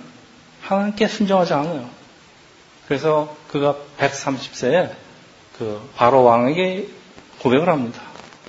하나님께 0.61 1.07
순종하지 1.07 1.53
않아요. 1.53 1.89
그래서 2.87 3.35
그가 3.49 3.75
130세에 3.97 4.93
그 5.57 5.89
바로 5.95 6.23
왕에게 6.23 6.87
고백을 7.39 7.69
합니다. 7.69 8.01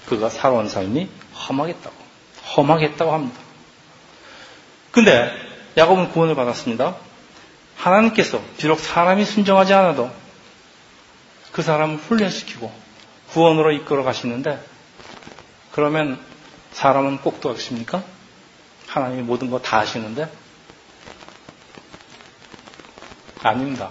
그가 0.07 0.29
살아온 0.29 0.69
삶이 0.69 1.09
험하겠다고. 1.49 1.95
험하겠다고 2.57 3.13
합니다. 3.13 3.39
근데 4.93 5.31
야곱은 5.77 6.11
구원을 6.13 6.35
받았습니다. 6.35 6.97
하나님께서 7.77 8.41
비록 8.57 8.81
사람이 8.81 9.25
순종하지 9.25 9.75
않아도 9.75 10.11
그 11.53 11.63
사람을 11.63 11.97
훈련시키고 11.97 12.73
구원으로 13.31 13.73
이끌어 13.73 14.03
가시는데 14.03 14.63
그러면 15.73 16.19
사람은 16.73 17.19
꼭 17.19 17.41
도와주십니까? 17.41 18.03
하나님이 18.87 19.23
모든 19.23 19.51
거 19.51 19.59
다 19.61 19.79
하시는데? 19.79 20.31
아닙니다. 23.43 23.91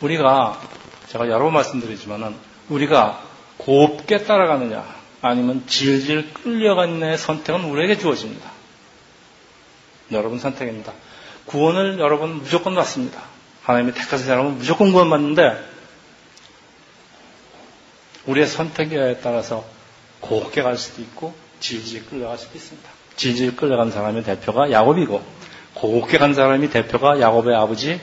우리가, 0.00 0.60
제가 1.08 1.28
여러 1.28 1.44
번 1.44 1.54
말씀드리지만은, 1.54 2.34
우리가 2.68 3.22
곱게 3.56 4.24
따라가느냐, 4.24 4.84
아니면 5.20 5.64
질질 5.66 6.32
끌려가느냐의 6.34 7.18
선택은 7.18 7.64
우리에게 7.64 7.98
주어집니다. 7.98 8.50
여러분 10.12 10.38
선택입니다. 10.38 10.92
구원을 11.46 11.98
여러분 11.98 12.36
무조건 12.36 12.74
받습니다. 12.74 13.20
하나님이 13.62 13.92
택하신 13.94 14.26
사람은 14.26 14.58
무조건 14.58 14.92
구원받는데, 14.92 15.78
우리의 18.26 18.46
선택에 18.46 19.18
따라서 19.22 19.64
곱게 20.20 20.62
갈 20.62 20.76
수도 20.76 21.02
있고, 21.02 21.34
질질 21.60 22.06
끌려갈 22.06 22.38
수도 22.38 22.56
있습니다. 22.56 22.98
질질 23.16 23.56
끌려간 23.56 23.90
사람의 23.90 24.22
대표가 24.22 24.70
야곱이고 24.70 25.22
곱게 25.74 26.18
간 26.18 26.34
사람이 26.34 26.70
대표가 26.70 27.20
야곱의 27.20 27.54
아버지 27.54 28.00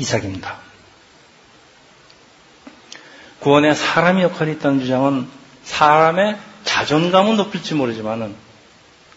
이삭입니다. 0.00 0.58
구원에 3.40 3.74
사람의 3.74 4.24
역할이 4.24 4.52
있다는 4.52 4.80
주장은 4.80 5.28
사람의 5.62 6.38
자존감은 6.64 7.36
높일지 7.36 7.74
모르지만은 7.74 8.34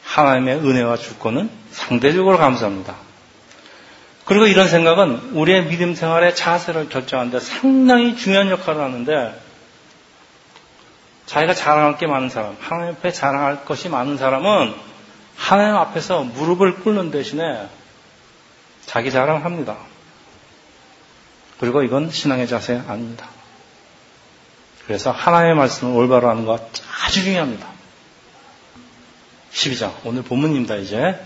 하나님의 0.04 0.58
은혜와 0.58 0.98
주권은 0.98 1.50
상대적으로 1.72 2.38
감사합니다. 2.38 2.96
그리고 4.26 4.48
이런 4.48 4.70
생각은 4.70 5.32
우리의 5.34 5.66
믿음 5.66 5.96
생활의 5.96 6.36
자세를 6.36 6.88
결정하는데 6.88 7.40
상당히 7.42 8.16
중요한 8.16 8.50
역할을 8.50 8.82
하는데 8.82 9.42
자기가 11.26 11.54
자랑할 11.54 11.98
게 11.98 12.08
많은 12.08 12.30
사람, 12.30 12.56
하나님 12.60 12.96
앞에 12.96 13.12
자랑할 13.12 13.66
것이 13.66 13.90
많은 13.90 14.18
사람은 14.18 14.74
하나님 15.36 15.76
앞에서 15.76 16.24
무릎을 16.24 16.76
꿇는 16.82 17.12
대신에 17.12 17.68
자기 18.86 19.12
자랑을 19.12 19.44
합니다. 19.44 19.78
그리고 21.60 21.84
이건 21.84 22.10
신앙의 22.12 22.48
자세 22.48 22.82
아닙니다. 22.88 23.28
그래서 24.86 25.12
하나님의 25.12 25.56
말씀을 25.56 25.96
올바로 25.96 26.30
하는 26.30 26.46
것 26.46 26.62
아주 27.06 27.24
중요합니다. 27.24 27.68
12장, 29.54 29.92
오늘 30.04 30.24
본문입니다, 30.24 30.76
이제. 30.78 31.20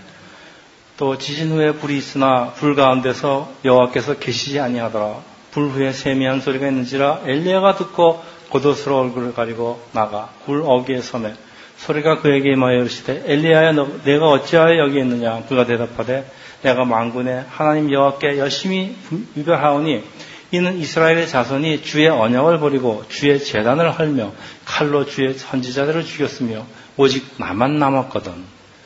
또 0.96 1.16
지진 1.16 1.50
후에 1.52 1.72
불이 1.72 1.96
있으나 1.96 2.52
불 2.52 2.74
가운데서 2.74 3.52
여호와께서 3.64 4.18
계시지 4.18 4.60
아니하더라. 4.60 5.22
불 5.50 5.68
후에 5.68 5.92
세미한 5.92 6.40
소리가 6.40 6.68
있는지라 6.68 7.22
엘리야가 7.24 7.76
듣고 7.76 8.22
겉옷으로 8.50 8.98
얼굴을 8.98 9.34
가리고 9.34 9.80
나가 9.92 10.30
굴 10.44 10.62
어귀에 10.64 11.00
섬에 11.00 11.34
소리가 11.78 12.20
그에게 12.20 12.52
임하여 12.52 12.80
이르시되 12.80 13.24
엘리야야 13.26 13.72
너, 13.72 13.88
내가 14.04 14.28
어찌하여 14.28 14.78
여기 14.78 14.98
있느냐 14.98 15.44
그가 15.48 15.66
대답하되 15.66 16.30
내가 16.62 16.84
망군의 16.84 17.44
하나님 17.48 17.92
여호와께 17.92 18.38
열심히 18.38 18.96
위별하오니 19.34 20.02
이는 20.50 20.78
이스라엘의 20.78 21.28
자손이 21.28 21.82
주의 21.82 22.08
언약을 22.08 22.58
버리고 22.58 23.04
주의 23.08 23.38
재단을 23.38 23.98
헐며 23.98 24.32
칼로 24.64 25.04
주의 25.04 25.34
선지자들을 25.34 26.04
죽였으며 26.04 26.64
오직 26.96 27.34
나만 27.38 27.78
남았거든 27.78 28.32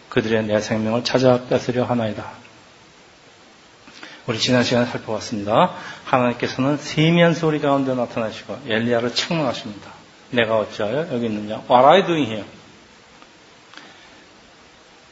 그들의 0.08 0.44
내 0.44 0.60
생명을 0.60 1.04
찾아 1.04 1.44
뺏으려 1.48 1.84
하나이다. 1.84 2.42
우리 4.26 4.38
지난 4.38 4.62
시간에 4.62 4.86
살펴봤습니다. 4.86 5.72
하나님께서는 6.04 6.76
세미한 6.76 7.34
소리 7.34 7.60
가운데 7.60 7.94
나타나시고 7.94 8.58
엘리야를 8.66 9.14
책망하십니다. 9.14 9.90
내가 10.30 10.58
어찌하여 10.58 11.08
여기 11.12 11.26
있느냐? 11.26 11.62
What 11.68 11.84
are 11.84 12.00
you 12.00 12.06
doing 12.06 12.30
here? 12.30 12.44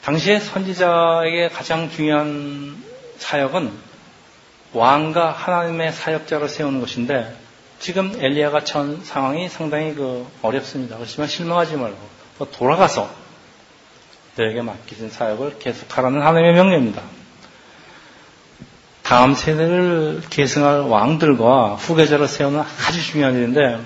당시에 0.05 0.41
선지자에게 0.41 1.49
가장 1.49 1.91
중요한 1.91 2.83
사역은 3.19 3.71
왕과 4.73 5.31
하나님의 5.31 5.93
사역자를 5.93 6.49
세우는 6.49 6.81
것인데 6.81 7.37
지금 7.79 8.15
엘리야가 8.19 8.65
처한 8.65 9.03
상황이 9.03 9.49
상당히 9.49 9.95
그 9.95 10.27
어렵습니다. 10.43 10.97
그렇지만 10.97 11.29
실망하지 11.29 11.77
말고 11.77 11.99
돌아가서 12.53 13.11
너에게 14.37 14.63
맡기신 14.63 15.11
사역을 15.11 15.59
계속하라는 15.59 16.23
하나님의 16.23 16.55
명령입니다. 16.55 17.03
다음 19.03 19.35
세대를 19.35 20.23
계승할 20.31 20.83
왕들과 20.83 21.75
후계자를 21.75 22.29
세우는 22.29 22.61
아주 22.61 23.03
중요한 23.03 23.35
일인데 23.35 23.81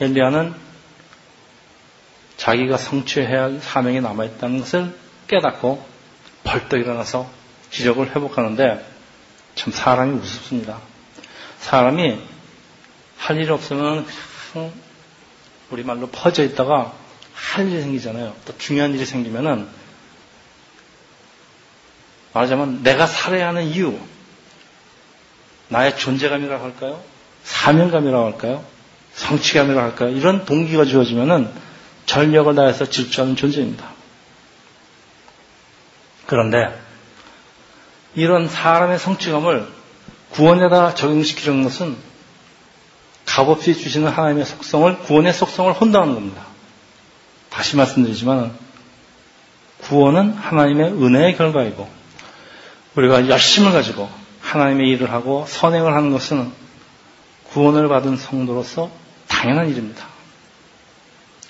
엘리야는 0.00 0.67
자기가 2.38 2.78
성취해야 2.78 3.42
할 3.42 3.60
사명이 3.60 4.00
남아있다는 4.00 4.60
것을 4.60 4.96
깨닫고 5.26 5.84
벌떡 6.44 6.80
일어나서 6.80 7.28
기적을 7.70 8.16
회복하는데 8.16 8.86
참 9.54 9.72
사람이 9.72 10.18
우습습니다. 10.20 10.78
사람이 11.58 12.18
할 13.18 13.36
일 13.36 13.52
없으면 13.52 14.06
우리말로 15.70 16.06
퍼져 16.06 16.44
있다가 16.44 16.94
할 17.34 17.68
일이 17.70 17.82
생기잖아요. 17.82 18.34
또 18.46 18.56
중요한 18.56 18.94
일이 18.94 19.04
생기면은 19.04 19.68
말하자면 22.32 22.82
내가 22.82 23.06
살아야 23.06 23.48
하는 23.48 23.64
이유, 23.64 23.98
나의 25.68 25.98
존재감이라고 25.98 26.64
할까요? 26.64 27.02
사명감이라고 27.42 28.24
할까요? 28.24 28.64
성취감이라고 29.14 29.90
할까요? 29.90 30.08
이런 30.10 30.44
동기가 30.46 30.84
주어지면은 30.84 31.50
전력을 32.08 32.52
다해서 32.54 32.86
질주하는 32.86 33.36
존재입니다. 33.36 33.86
그런데 36.26 36.76
이런 38.14 38.48
사람의 38.48 38.98
성취감을 38.98 39.68
구원에다 40.30 40.94
적용시키는 40.94 41.62
것은 41.62 41.96
값없이 43.26 43.76
주시는 43.76 44.08
하나님의 44.08 44.46
속성을 44.46 44.98
구원의 45.00 45.34
속성을 45.34 45.70
혼동하는 45.74 46.14
겁니다. 46.14 46.42
다시 47.50 47.76
말씀드리지만 47.76 48.52
구원은 49.82 50.32
하나님의 50.32 50.92
은혜의 50.92 51.36
결과이고 51.36 51.88
우리가 52.96 53.28
열심을 53.28 53.72
가지고 53.72 54.08
하나님의 54.40 54.88
일을 54.92 55.12
하고 55.12 55.44
선행을 55.46 55.94
하는 55.94 56.10
것은 56.10 56.50
구원을 57.50 57.88
받은 57.88 58.16
성도로서 58.16 58.90
당연한 59.28 59.68
일입니다. 59.68 60.17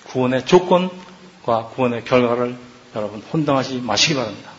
구원의 0.09 0.47
조건과 0.47 1.67
구원의 1.75 2.05
결과를 2.05 2.57
여러분 2.97 3.21
혼동하지 3.21 3.81
마시기 3.81 4.15
바랍니다. 4.15 4.51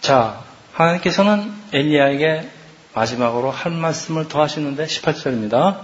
자, 0.00 0.42
하나님께서는 0.72 1.52
엘리야에게 1.72 2.48
마지막으로 2.94 3.50
할 3.50 3.72
말씀을 3.72 4.28
더 4.28 4.42
하시는데 4.42 4.84
18절입니다. 4.84 5.80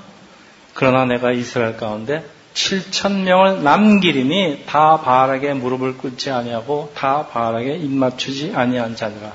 그러나 0.75 1.05
내가 1.05 1.33
이스라엘 1.33 1.77
가운데 1.77 2.25
7천 2.55 3.23
명을 3.23 3.63
남기리니 3.63 4.65
다 4.67 5.01
바알에게 5.01 5.55
무릎을 5.55 5.99
꿇지 5.99 6.31
아니하고 6.31 6.93
다 6.95 7.29
바알에게 7.29 7.77
입맞추지 7.77 8.53
아니한 8.55 8.97
자니라. 8.97 9.33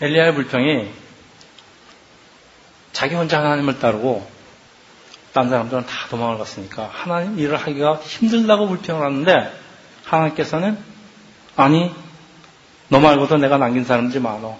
엘리야의 0.00 0.34
불평이 0.34 1.05
자기 2.96 3.14
혼자 3.14 3.40
하나님을 3.40 3.78
따르고 3.78 4.26
딴 5.34 5.50
사람들은 5.50 5.84
다 5.84 6.08
도망을 6.08 6.38
갔으니까 6.38 6.88
하나님 6.90 7.38
일을 7.38 7.58
하기가 7.58 7.96
힘들다고 7.96 8.68
불평을 8.68 9.04
하는데 9.04 9.52
하나님께서는 10.02 10.78
아니 11.56 11.94
너 12.88 12.98
말고도 12.98 13.36
내가 13.36 13.58
남긴 13.58 13.84
사람들이 13.84 14.18
많어. 14.22 14.56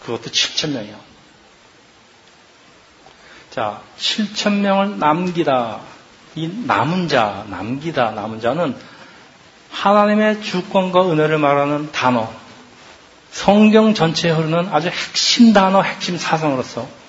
그것도 0.00 0.30
7천 0.30 0.70
명이야. 0.70 0.96
자, 3.50 3.82
7천 3.98 4.54
명을 4.54 4.98
남기다. 4.98 5.78
이 6.34 6.48
남은 6.48 7.06
자, 7.06 7.46
남기다, 7.48 8.10
남은 8.10 8.40
자는 8.40 8.76
하나님의 9.70 10.42
주권과 10.42 11.08
은혜를 11.08 11.38
말하는 11.38 11.92
단어. 11.92 12.32
성경 13.30 13.94
전체에 13.94 14.32
흐르는 14.32 14.70
아주 14.72 14.88
핵심 14.88 15.52
단어, 15.52 15.82
핵심 15.82 16.18
사상으로서 16.18 17.01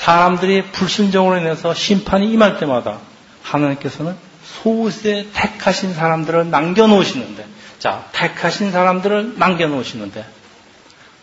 사람들이 0.00 0.64
불순종으로 0.72 1.38
인해서 1.38 1.74
심판이 1.74 2.30
임할 2.32 2.58
때마다 2.58 2.98
하나님께서는 3.42 4.16
소수의 4.62 5.28
택하신 5.32 5.94
사람들을 5.94 6.50
남겨놓으시는데 6.50 7.60
자, 7.80 8.04
택하신 8.12 8.70
사람들을 8.72 9.38
남겨놓으시는데, 9.38 10.24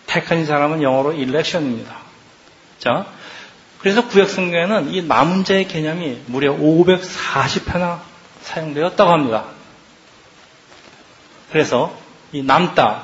택하신 0.07 0.47
사람은 0.47 0.81
영어로 0.81 1.13
일렉션입니다. 1.13 1.95
자, 2.79 3.05
그래서 3.77 4.07
구약성경에는 4.07 4.91
이 4.91 5.03
남은 5.03 5.43
자의 5.43 5.67
개념이 5.67 6.23
무려 6.25 6.55
540회나 6.55 7.99
사용되었다고 8.41 9.11
합니다. 9.11 9.45
그래서 11.51 11.95
이 12.31 12.41
남다, 12.41 13.03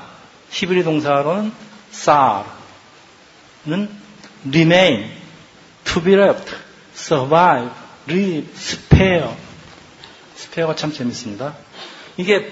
히브리 0.49 0.83
동사로는 0.83 1.53
사르는 1.91 2.47
remain, 4.47 5.11
to 5.93 6.03
be 6.03 6.15
left, 6.15 6.51
survive, 6.95 7.71
live, 8.09 8.49
spare. 8.55 9.29
스페어가 10.35 10.75
참 10.75 10.91
재밌습니다. 10.91 11.55
이게 12.17 12.51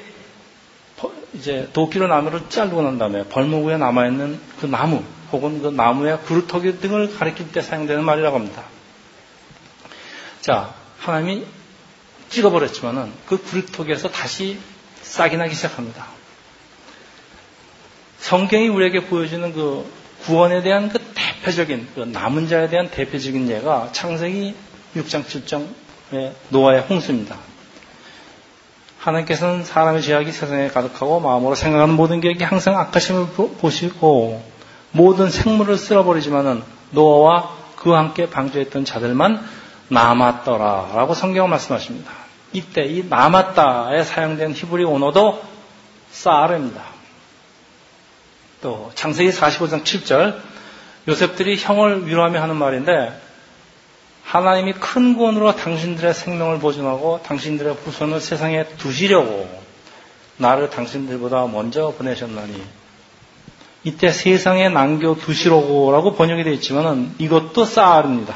이제 1.33 1.69
도끼로 1.73 2.07
나무를 2.07 2.49
자르고 2.49 2.81
난 2.83 2.97
다음에 2.97 3.23
벌목 3.23 3.65
위에 3.65 3.77
남아있는 3.77 4.39
그 4.59 4.65
나무 4.67 5.03
혹은 5.31 5.61
그 5.61 5.69
나무의 5.69 6.21
구루터기 6.21 6.79
등을 6.79 7.17
가리킬 7.17 7.51
때 7.51 7.61
사용되는 7.61 8.03
말이라고 8.03 8.35
합니다. 8.35 8.63
자, 10.41 10.73
하나님이 10.99 11.45
찍어버렸지만은 12.29 13.11
그 13.25 13.41
구루터기에서 13.41 14.09
다시 14.09 14.59
싹이 15.01 15.37
나기 15.37 15.55
시작합니다. 15.55 16.07
성경이 18.19 18.67
우리에게 18.67 19.05
보여주는 19.05 19.53
그 19.53 19.89
구원에 20.23 20.61
대한 20.61 20.89
그 20.89 21.10
대표적인 21.41 21.87
그 21.95 22.01
남은 22.01 22.47
자에 22.47 22.69
대한 22.69 22.89
대표적인 22.89 23.49
예가 23.49 23.89
창세기 23.91 24.55
6장 24.95 25.25
7장의 25.25 26.33
노아의 26.49 26.81
홍수입니다. 26.81 27.35
하나님께서는 28.99 29.63
사람의 29.63 30.03
죄악이 30.03 30.31
세상에 30.31 30.67
가득하고 30.67 31.19
마음으로 31.19 31.55
생각하는 31.55 31.95
모든 31.95 32.21
계획이 32.21 32.43
항상 32.43 32.77
악하심을 32.77 33.27
보시고 33.59 34.43
모든 34.91 35.29
생물을 35.29 35.77
쓸어버리지만은 35.77 36.61
노아와 36.91 37.55
그와 37.75 37.97
함께 37.97 38.29
방주했던 38.29 38.85
자들만 38.85 39.43
남았더라라고 39.87 41.15
성경은 41.15 41.49
말씀하십니다. 41.49 42.11
이때 42.53 42.83
이 42.85 43.03
남았다에 43.09 44.03
사용된 44.03 44.53
히브리 44.53 44.83
언어도 44.83 45.41
사르입니다. 46.11 46.83
또 48.61 48.91
창세기 48.93 49.31
45장 49.31 49.83
7절 49.83 50.51
요셉들이 51.07 51.57
형을 51.57 52.07
위로하며 52.07 52.41
하는 52.41 52.55
말인데 52.55 53.19
하나님이 54.23 54.73
큰 54.73 55.15
구원으로 55.17 55.55
당신들의 55.55 56.13
생명을 56.13 56.59
보존하고 56.59 57.21
당신들의 57.23 57.73
후손을 57.73 58.21
세상에 58.21 58.65
두시려고 58.77 59.49
나를 60.37 60.69
당신들보다 60.69 61.47
먼저 61.47 61.93
보내셨나니 61.97 62.63
이때 63.83 64.11
세상에 64.11 64.69
남겨 64.69 65.15
두시려고라고 65.15 66.13
번역이 66.13 66.43
되어 66.43 66.53
있지만 66.53 67.15
이것도 67.17 67.65
쌀입니다. 67.65 68.35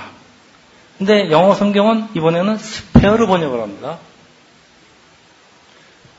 근데 0.98 1.30
영어 1.30 1.54
성경은 1.54 2.10
이번에는 2.16 2.58
스페어로 2.58 3.28
번역을 3.28 3.62
합니다. 3.62 4.00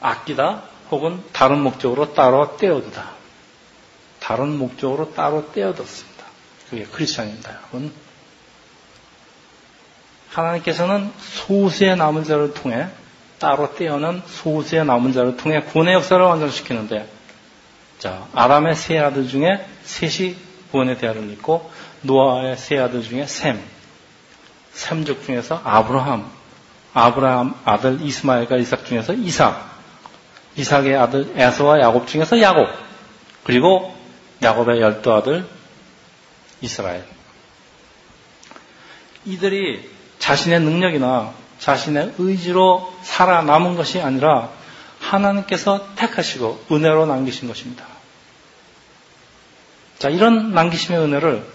아끼다 0.00 0.62
혹은 0.90 1.22
다른 1.32 1.60
목적으로 1.60 2.14
따로 2.14 2.56
떼어두다. 2.56 3.10
다른 4.20 4.56
목적으로 4.56 5.12
따로 5.14 5.50
떼어뒀습니다. 5.52 6.15
그게 6.70 6.84
크리스찬입니다, 6.84 7.52
여러분. 7.52 7.92
하나님께서는 10.30 11.12
소수의 11.18 11.96
남은 11.96 12.24
자를 12.24 12.52
통해 12.52 12.88
따로 13.38 13.74
떼어낸 13.74 14.22
소수의 14.26 14.84
남은 14.84 15.12
자를 15.12 15.36
통해 15.36 15.60
구원의 15.60 15.94
역사를 15.94 16.22
완성시키는데 16.22 17.08
자 17.98 18.26
아람의 18.34 18.74
세 18.74 18.98
아들 18.98 19.28
중에 19.28 19.66
셋이 19.84 20.36
구원의 20.70 20.98
대화를 20.98 21.22
믿고 21.22 21.70
노아의 22.02 22.56
세 22.56 22.78
아들 22.78 23.02
중에 23.02 23.26
셈 23.26 23.62
셈족 24.72 25.24
중에서 25.24 25.60
아브라함 25.64 26.30
아브라함 26.92 27.54
아들 27.64 28.00
이스마엘과 28.02 28.56
이삭 28.56 28.84
중에서 28.84 29.14
이삭 29.14 29.76
이삭의 30.56 30.96
아들 30.96 31.32
에서와 31.36 31.80
야곱 31.80 32.08
중에서 32.08 32.40
야곱 32.40 32.68
그리고 33.44 33.94
야곱의 34.42 34.80
열두 34.80 35.12
아들 35.12 35.46
이스라엘 36.60 37.06
이들이 39.24 39.90
자신의 40.18 40.60
능력이나 40.60 41.34
자신의 41.58 42.14
의지로 42.18 42.92
살아남은 43.02 43.76
것이 43.76 44.00
아니라 44.00 44.50
하나님께서 45.00 45.94
택하시고 45.96 46.66
은혜로 46.70 47.06
남기신 47.06 47.48
것입니다. 47.48 47.86
자, 49.98 50.08
이런 50.10 50.52
남기심의 50.52 51.00
은혜를 51.00 51.46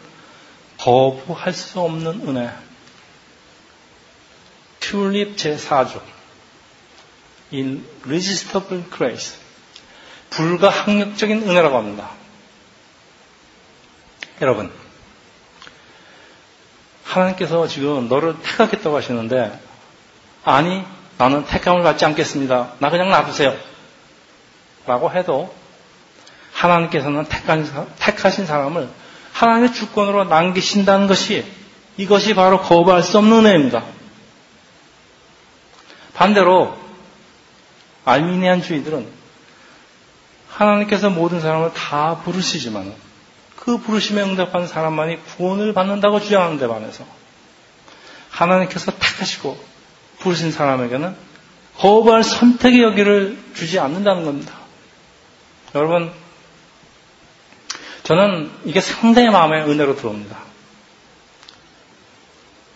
거부할 0.78 1.54
수 1.54 1.80
없는 1.80 2.28
은혜. 2.28 2.52
튤립 4.80 5.36
제4조. 5.38 6.02
in 7.54 7.86
irresistible 8.06 8.84
grace. 8.90 9.38
불가항력적인 10.32 11.44
은혜라고 11.44 11.78
합니다. 11.78 12.12
여러분, 14.42 14.72
하나님께서 17.12 17.68
지금 17.68 18.08
너를 18.08 18.36
택하겠다고 18.42 18.96
하시는데 18.96 19.60
아니 20.44 20.84
나는 21.18 21.46
택함을 21.46 21.84
받지 21.84 22.06
않겠습니다. 22.06 22.74
나 22.80 22.90
그냥 22.90 23.10
놔두세요. 23.10 23.56
라고 24.88 25.12
해도 25.12 25.54
하나님께서는 26.54 27.26
택하신 28.00 28.46
사람을 28.46 28.90
하나님의 29.34 29.74
주권으로 29.74 30.26
남기신다는 30.26 31.08
것이 31.08 31.46
이것이 31.98 32.34
바로 32.34 32.62
거부할 32.62 33.04
수 33.04 33.18
없는 33.18 33.46
은혜입니다. 33.46 33.84
반대로 36.14 36.78
알미니안주의들은 38.06 39.08
하나님께서 40.50 41.10
모든 41.10 41.40
사람을 41.40 41.74
다 41.74 42.22
부르시지만 42.24 42.94
그 43.62 43.78
부르심에 43.78 44.24
응답하는 44.24 44.68
사람만이 44.68 45.24
구원을 45.24 45.74
받는다고 45.74 46.20
주장하는 46.20 46.58
데 46.58 46.68
반해서 46.68 47.06
하나님께서 48.32 48.92
택하시고 48.92 49.56
부르신 50.18 50.52
사람에게는 50.52 51.16
거부할 51.78 52.24
선택의 52.24 52.82
여기를 52.82 53.38
주지 53.54 53.78
않는다는 53.78 54.26
겁니다. 54.26 54.56
여러분, 55.76 56.12
저는 58.02 58.52
이게 58.66 58.82
상당히 58.82 59.30
마음에 59.30 59.62
은혜로 59.62 59.96
들어옵니다. 59.96 60.40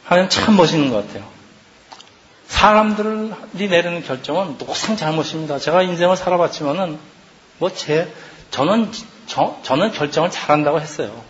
하나님 0.03 0.29
참 0.29 0.55
멋있는 0.55 0.91
것 0.91 1.07
같아요. 1.07 1.27
사람들이 2.45 3.69
내리는 3.69 4.03
결정은 4.03 4.59
노상 4.59 4.97
잘못입니다. 4.97 5.57
제가 5.57 5.81
인생을 5.81 6.15
살아봤지만은 6.15 6.99
뭐 7.57 7.73
제, 7.73 8.13
저는, 8.51 8.91
저, 9.27 9.57
저는 9.63 9.91
결정을 9.91 10.31
잘한다고 10.31 10.79
했어요. 10.81 11.23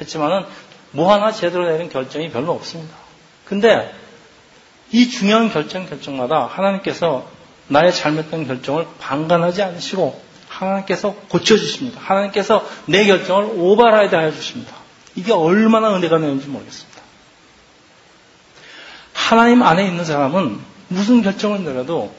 했지만은 0.00 0.44
뭐 0.92 1.12
하나 1.12 1.32
제대로 1.32 1.68
내린 1.68 1.88
결정이 1.88 2.30
별로 2.30 2.52
없습니다. 2.52 2.94
근데 3.44 3.92
이 4.92 5.08
중요한 5.08 5.50
결정 5.50 5.86
결정마다 5.88 6.46
하나님께서 6.46 7.26
나의 7.68 7.92
잘못된 7.92 8.46
결정을 8.46 8.86
방관하지 9.00 9.62
않으시고 9.62 10.22
하나님께서 10.48 11.14
고쳐주십니다. 11.28 12.00
하나님께서 12.00 12.66
내 12.86 13.06
결정을 13.06 13.54
오버라이드 13.56 14.14
하여 14.14 14.30
주십니다. 14.30 14.72
이게 15.16 15.32
얼마나 15.32 15.94
은혜가 15.96 16.18
되는지 16.18 16.46
모르겠습니다. 16.48 17.02
하나님 19.12 19.62
안에 19.62 19.86
있는 19.86 20.04
사람은 20.04 20.60
무슨 20.88 21.22
결정을 21.22 21.64
내려도 21.64 22.14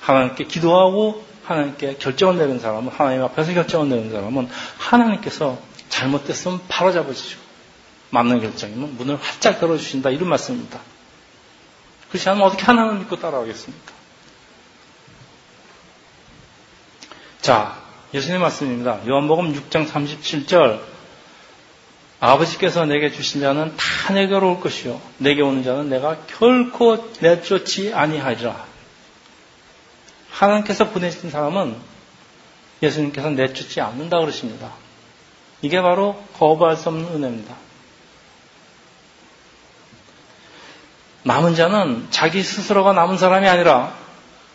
하나님께 0.00 0.44
기도하고 0.44 1.24
하나님께 1.44 1.96
결정을 1.98 2.38
내는 2.38 2.58
사람은 2.58 2.90
하나님 2.92 3.22
앞에서 3.22 3.52
결정을 3.52 3.88
내는 3.88 4.10
사람은 4.10 4.48
하나님께서 4.78 5.58
잘못됐으면 5.88 6.60
바로 6.68 6.92
잡아주시고 6.92 7.42
맞는 8.10 8.40
결정이면 8.40 8.96
문을 8.96 9.16
활짝 9.16 9.62
열어주신다 9.62 10.10
이런 10.10 10.28
말씀입니다. 10.28 10.80
그렇지 12.08 12.28
않으면 12.28 12.46
어떻게 12.46 12.62
하나님을 12.62 13.00
믿고 13.00 13.16
따라가겠습니까? 13.16 13.92
자, 17.40 17.76
예수님 18.14 18.40
말씀입니다. 18.40 19.00
요한복음 19.06 19.52
6장 19.52 19.88
37절 19.88 20.80
아버지께서 22.20 22.86
내게 22.86 23.10
주신 23.10 23.40
자는 23.40 23.76
다 23.76 24.14
내게로 24.14 24.52
올 24.52 24.60
것이요 24.60 25.00
내게 25.18 25.42
오는 25.42 25.62
자는 25.62 25.90
내가 25.90 26.16
결코 26.26 27.10
내쫓지 27.20 27.92
아니하리라. 27.92 28.73
하나님께서 30.34 30.90
보내신 30.90 31.30
사람은 31.30 31.76
예수님께서 32.82 33.30
내쫓지 33.30 33.80
않는다 33.80 34.18
그러십니다. 34.18 34.72
이게 35.62 35.80
바로 35.80 36.22
거부할 36.38 36.76
수 36.76 36.88
없는 36.88 37.06
은혜입니다. 37.14 37.54
남은 41.22 41.54
자는 41.54 42.06
자기 42.10 42.42
스스로가 42.42 42.92
남은 42.92 43.16
사람이 43.16 43.48
아니라 43.48 43.94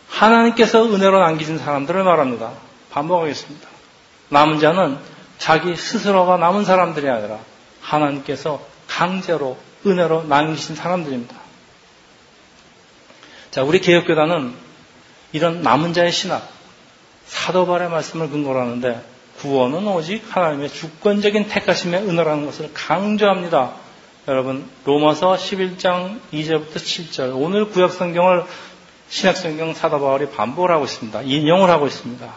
하나님께서 0.08 0.84
은혜로 0.84 1.18
남기신 1.18 1.58
사람들을 1.58 2.04
말합니다. 2.04 2.52
반복하겠습니다. 2.90 3.68
남은 4.28 4.60
자는 4.60 4.98
자기 5.38 5.74
스스로가 5.74 6.36
남은 6.36 6.64
사람들이 6.64 7.08
아니라 7.08 7.38
하나님께서 7.80 8.64
강제로 8.86 9.58
은혜로 9.84 10.24
남기신 10.24 10.76
사람들입니다. 10.76 11.34
자, 13.50 13.64
우리 13.64 13.80
개혁교단은 13.80 14.69
이런 15.32 15.62
남은 15.62 15.92
자의 15.92 16.12
신학, 16.12 16.48
사도발의 17.26 17.90
말씀을 17.90 18.30
근거로 18.30 18.60
하는데 18.60 19.02
구원은 19.38 19.86
오직 19.86 20.22
하나님의 20.28 20.68
주권적인 20.68 21.48
택하심의 21.48 22.02
은혜라는 22.02 22.46
것을 22.46 22.70
강조합니다. 22.74 23.72
여러분, 24.28 24.68
로마서 24.84 25.34
11장 25.34 26.20
2절부터 26.32 26.74
7절. 26.74 27.32
오늘 27.34 27.70
구약 27.70 27.92
성경을 27.92 28.44
신약 29.08 29.36
성경 29.36 29.72
사도 29.74 29.98
바울이 29.98 30.28
반복을 30.30 30.70
하고 30.70 30.84
있습니다. 30.84 31.22
인용을 31.22 31.70
하고 31.70 31.86
있습니다. 31.86 32.32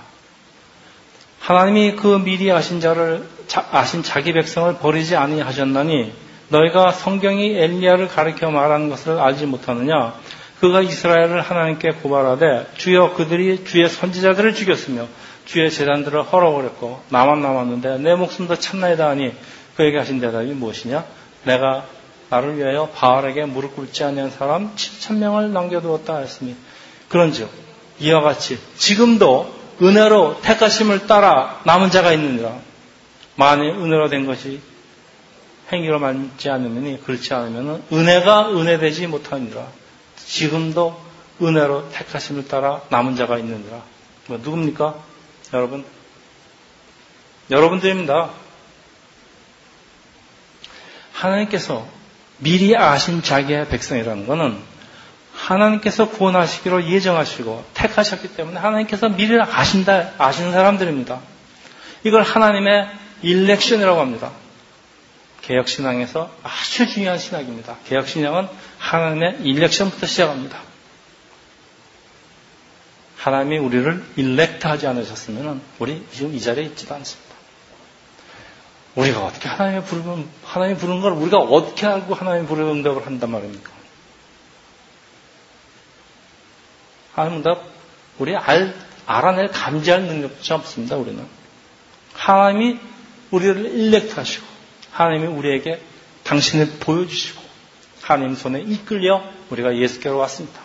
하나님이 1.40 1.98
그 1.98 2.20
미리 2.24 2.52
아신 2.52 2.80
자를 2.80 3.28
아신 3.72 4.02
자기 4.02 4.32
백성을 4.32 4.78
버리지 4.78 5.18
아니하셨나니 5.18 6.14
너희가 6.48 6.94
성경이 6.94 7.58
엘리야를 7.58 8.08
가리켜 8.08 8.50
말하는 8.50 8.90
것을 8.90 9.20
알지 9.20 9.46
못하느냐 9.48 10.16
그가 10.64 10.80
이스라엘을 10.82 11.42
하나님께 11.42 11.90
고발하되 12.02 12.68
주여 12.78 13.16
그들이 13.16 13.66
주의 13.66 13.90
선지자들을 13.90 14.54
죽였으며 14.56 15.08
주의 15.44 15.70
재단들을 15.70 16.24
헐어버렸고 16.24 17.02
나만 17.10 17.42
남았는데 17.42 17.98
내 17.98 18.16
목숨도 18.16 18.56
참나이다 18.56 19.10
하니 19.10 19.34
그에게 19.76 19.98
하신 19.98 20.22
대답이 20.22 20.54
무엇이냐 20.54 21.04
내가 21.44 21.86
나를 22.30 22.58
위하여 22.58 22.88
바알에게 22.96 23.44
무릎 23.44 23.76
꿇지 23.76 24.06
아니한 24.06 24.30
사람 24.30 24.74
7천 24.78 25.18
명을 25.18 25.52
남겨두었다 25.52 26.16
하였으니 26.16 26.56
그런즉 27.10 27.50
이와 28.00 28.22
같이 28.22 28.58
지금도 28.78 29.54
은혜로 29.82 30.40
택하심을 30.44 31.08
따라 31.08 31.60
남은 31.66 31.92
자가 31.92 32.14
있느니라. 32.14 32.58
만일 33.36 33.72
은혜로 33.72 34.08
된 34.08 34.26
것이 34.26 34.62
행위로 35.74 36.00
맞지 36.00 36.50
않으면 36.50 37.02
그렇지 37.04 37.34
않으면 37.34 37.84
은혜가 37.92 38.52
은혜되지 38.52 39.08
못하니라. 39.08 39.83
지금도 40.34 41.00
은혜로 41.42 41.92
택하심을 41.92 42.48
따라 42.48 42.82
남은 42.90 43.16
자가 43.16 43.38
있느니라. 43.38 43.84
뭐 44.28 44.40
누굽니까? 44.40 44.96
여러분? 45.54 45.86
여러분들입니다. 47.52 48.32
하나님께서 51.14 51.88
미리 52.40 52.76
아신 52.76 53.22
자기의 53.22 53.70
백성이라는 53.70 54.26
것은 54.26 54.58
하나님께서 55.36 56.10
구원하시기로 56.10 56.86
예정하시고 56.86 57.66
택하셨기 57.76 58.36
때문에 58.36 58.60
하나님께서 58.60 59.10
미리 59.10 59.40
아신다, 59.40 60.14
아시는 60.18 60.52
사람들입니다. 60.52 61.20
이걸 62.06 62.24
하나님의 62.24 62.90
일렉션이라고 63.22 64.00
합니다. 64.02 64.32
개혁신앙에서 65.44 66.32
아주 66.42 66.88
중요한 66.88 67.20
신학입니다. 67.20 67.78
개혁신앙은 67.86 68.48
하나님의 68.80 69.42
일렉션부터 69.44 70.08
시작합니다. 70.08 70.62
하나님이 73.18 73.58
우리를 73.58 74.06
일렉트 74.16 74.68
하지 74.68 74.88
않으셨으면 74.88 75.62
우리 75.80 76.06
지금 76.12 76.34
이 76.34 76.42
자리에 76.42 76.66
있지도 76.66 76.96
않습니다. 76.96 77.34
우리가 78.96 79.26
어떻게 79.26 79.48
하나님의 79.48 79.86
부르면, 79.86 80.30
하나님 80.44 80.78
부르는 80.78 81.02
걸 81.02 81.14
우리가 81.14 81.38
어떻게 81.40 81.88
알고 81.88 82.14
하나님 82.14 82.46
부르는 82.46 82.72
응답을 82.78 83.06
한단 83.06 83.32
말입니까? 83.32 83.72
하나님 87.14 87.38
응답, 87.40 87.64
우리 88.20 88.36
알, 88.36 88.76
알아낼, 89.06 89.50
감지할 89.50 90.04
능력조차 90.04 90.56
없습니다, 90.56 90.96
우리는. 90.96 91.26
하나님이 92.14 92.80
우리를 93.32 93.66
일렉트 93.66 94.14
하시고, 94.14 94.53
하나님이 94.94 95.28
우리에게 95.28 95.82
당신을 96.24 96.78
보여주시고, 96.80 97.42
하나님 98.02 98.36
손에 98.36 98.62
이끌려 98.62 99.24
우리가 99.50 99.76
예수께로 99.76 100.18
왔습니다. 100.18 100.62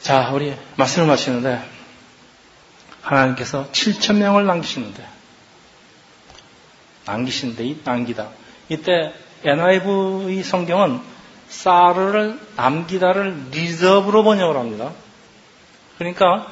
자, 0.00 0.30
우리 0.32 0.54
말씀을 0.76 1.06
마치는데, 1.08 1.62
하나님께서 3.02 3.68
7천 3.72 4.16
명을 4.16 4.46
남기시는데, 4.46 5.06
남기시는데, 7.06 7.64
이 7.64 7.80
남기다. 7.84 8.30
이때 8.68 9.12
NIV 9.44 10.42
성경은 10.42 11.00
사르를 11.48 12.38
남기다를 12.56 13.48
reserve로 13.50 14.22
번역을 14.22 14.56
합니다. 14.56 14.92
그러니까 15.98 16.46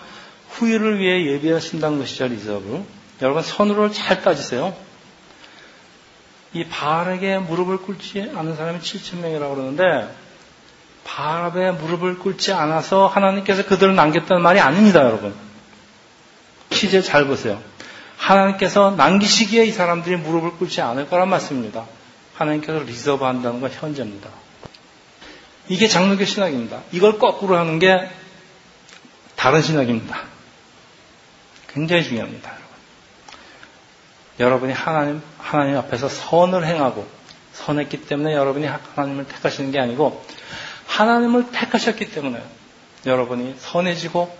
후일을 0.50 0.98
위해 0.98 1.24
예비하신다는 1.26 1.98
것이죠, 1.98 2.26
reserve. 2.26 2.84
여러분 3.22 3.42
선후를 3.42 3.90
잘 3.90 4.22
따지세요. 4.22 4.76
이 6.52 6.64
바알에게 6.64 7.38
무릎을 7.38 7.78
꿇지 7.78 8.32
않은 8.34 8.56
사람이 8.56 8.80
7천 8.80 9.18
명이라고 9.18 9.54
그러는데 9.54 10.14
바알에 11.04 11.72
무릎을 11.72 12.18
꿇지 12.18 12.52
않아서 12.52 13.06
하나님께서 13.06 13.64
그들을 13.64 13.94
남겼다는 13.94 14.42
말이 14.42 14.60
아닙니다, 14.60 15.04
여러분. 15.04 15.34
시제 16.70 17.02
잘 17.02 17.26
보세요. 17.26 17.60
하나님께서 18.16 18.90
남기시기에 18.92 19.64
이 19.64 19.72
사람들이 19.72 20.16
무릎을 20.16 20.52
꿇지 20.52 20.80
않은 20.80 21.08
거란 21.08 21.30
말씀입니다. 21.30 21.86
하나님께서 22.34 22.80
reserve 22.80 23.24
한다는 23.24 23.60
건 23.60 23.70
현재입니다. 23.70 24.28
이게 25.68 25.88
장로교 25.88 26.24
신학입니다. 26.24 26.82
이걸 26.92 27.18
거꾸로 27.18 27.56
하는 27.56 27.78
게 27.78 28.08
다른 29.36 29.62
신학입니다. 29.62 30.22
굉장히 31.72 32.04
중요합니다, 32.04 32.52
여러분. 34.40 34.68
여러분이 34.68 34.72
하나님, 34.72 35.22
하나님 35.38 35.76
앞에서 35.76 36.08
선을 36.08 36.66
행하고 36.66 37.06
선했기 37.52 38.02
때문에 38.02 38.34
여러분이 38.34 38.66
하나님을 38.66 39.26
택하시는 39.26 39.70
게 39.72 39.80
아니고 39.80 40.24
하나님을 40.86 41.50
택하셨기 41.50 42.10
때문에 42.10 42.42
여러분이 43.06 43.56
선해지고 43.58 44.36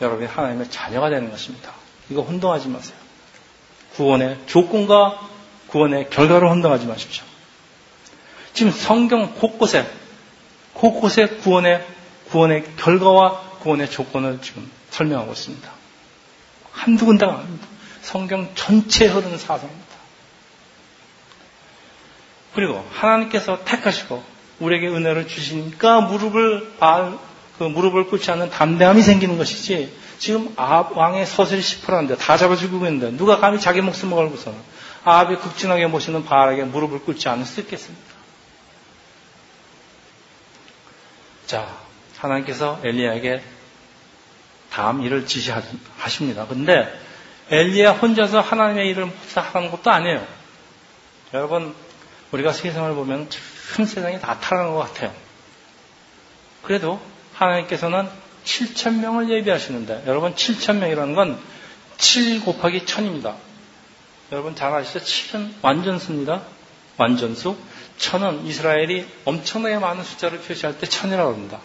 여러분이 0.00 0.26
하나님의 0.28 0.70
자녀가 0.70 1.10
되는 1.10 1.30
것입니다. 1.30 1.72
이거 2.10 2.22
혼동하지 2.22 2.68
마세요. 2.68 2.96
구원의 3.96 4.38
조건과 4.46 5.20
구원의 5.68 6.10
결과를 6.10 6.48
혼동하지 6.48 6.86
마십시오. 6.86 7.24
지금 8.52 8.72
성경 8.72 9.34
곳곳에 9.34 9.86
곳곳에 10.74 11.26
구원의 11.26 11.86
구원의 12.30 12.64
결과와 12.76 13.40
구원의 13.60 13.90
조건을 13.90 14.40
지금 14.42 14.70
설명하고 14.90 15.32
있습니다. 15.32 15.70
한두 16.72 17.06
군데가 17.06 17.38
아닙니다. 17.38 17.71
성경 18.02 18.54
전체에 18.54 19.08
흐르는 19.08 19.38
사상입니다. 19.38 19.92
그리고 22.54 22.86
하나님께서 22.92 23.64
택하시고 23.64 24.22
우리에게 24.60 24.88
은혜를 24.88 25.26
주시니까 25.26 26.02
무릎을 26.02 26.72
그 27.58 27.64
무릎을 27.64 28.06
꿇지 28.08 28.30
않는 28.32 28.50
담대함이 28.50 29.02
생기는 29.02 29.38
것이지 29.38 29.96
지금 30.18 30.52
아합 30.56 30.96
왕의 30.96 31.26
서슬이 31.26 31.60
10%인데 31.60 32.16
다 32.16 32.36
잡아 32.36 32.56
죽이고 32.56 32.86
있는데 32.86 33.16
누가 33.16 33.38
감히 33.38 33.60
자기 33.60 33.80
목숨을 33.80 34.16
걸고서 34.16 34.54
아합이 35.04 35.36
극진하게 35.36 35.86
모시는 35.86 36.24
바알에게 36.24 36.64
무릎을 36.64 37.00
꿇지 37.00 37.28
않을 37.28 37.44
수 37.44 37.60
있겠습니까? 37.60 38.12
자, 41.46 41.76
하나님께서 42.18 42.80
엘리야에게 42.84 43.42
다음 44.70 45.02
일을 45.02 45.26
지시하십니다. 45.26 46.46
근데 46.46 47.01
엘리야 47.52 47.92
혼자서 47.92 48.40
하나님의 48.40 48.88
일을 48.88 49.12
하는 49.34 49.70
것도 49.70 49.90
아니에요. 49.90 50.26
여러분, 51.34 51.74
우리가 52.32 52.52
세상을 52.52 52.94
보면 52.94 53.28
참 53.28 53.84
세상이 53.84 54.20
다 54.20 54.40
타락한 54.40 54.72
것 54.72 54.78
같아요. 54.78 55.12
그래도 56.62 57.00
하나님께서는 57.34 58.08
7천 58.44 59.00
명을 59.00 59.30
예비하시는데 59.30 60.04
여러분 60.06 60.34
7천 60.34 60.78
명이라는 60.78 61.14
건 61.14 61.38
7 61.98 62.40
곱하기 62.40 62.84
1000입니다. 62.86 63.34
여러분 64.32 64.54
잘 64.54 64.72
아시죠? 64.72 65.00
7은 65.00 65.52
완전수입니다. 65.60 66.42
완전수. 66.96 67.56
1000은 67.98 68.46
이스라엘이 68.46 69.06
엄청나게 69.24 69.78
많은 69.78 70.02
숫자를 70.02 70.40
표시할 70.40 70.78
때 70.78 70.86
1000이라고 70.86 71.32
합니다. 71.32 71.60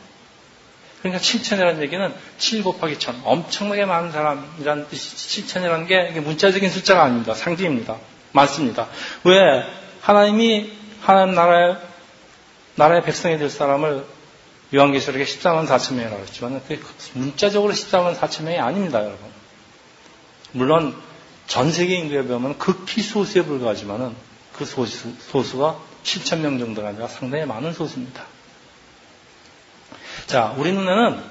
그러니까 1.02 1.22
7천이라는 1.22 1.82
얘기는 1.82 2.14
7 2.38 2.64
곱하기 2.64 3.00
1000. 3.00 3.22
엄청나게 3.24 3.86
많은 3.86 4.12
사람이라는 4.12 4.88
뜻이 4.90 5.44
7천이라는 5.44 5.88
게 5.88 6.20
문자적인 6.20 6.70
숫자가 6.70 7.04
아닙니다. 7.04 7.34
상징입니다. 7.34 7.98
많습니다. 8.32 8.88
왜? 9.24 9.64
하나님이 10.02 10.72
하나님 11.02 11.36
나라의, 11.36 11.78
나라의 12.76 13.04
백성이 13.04 13.38
될 13.38 13.50
사람을 13.50 14.06
요한계시록에 14.74 15.24
14만 15.24 15.68
4천 15.68 15.94
명이라고 15.94 16.22
했지만 16.24 16.62
그게 16.62 16.80
문자적으로 17.14 17.72
14만 17.74 18.18
4천 18.18 18.44
명이 18.44 18.60
아닙니다, 18.60 19.00
여러분. 19.00 19.20
물론 20.52 20.96
전 21.46 21.72
세계 21.72 21.96
인구에 21.96 22.24
비하면 22.24 22.58
극히 22.58 23.02
소수에 23.02 23.44
불과하지만은 23.44 24.16
그 24.58 24.66
소수, 24.66 25.14
소수가 25.20 25.80
7천 26.04 26.40
명 26.40 26.60
정도가 26.60 26.90
아니라 26.90 27.08
상당히 27.08 27.46
많은 27.46 27.74
소수입니다. 27.74 28.26
자, 30.28 30.54
우리 30.58 30.74
눈에는 30.74 31.24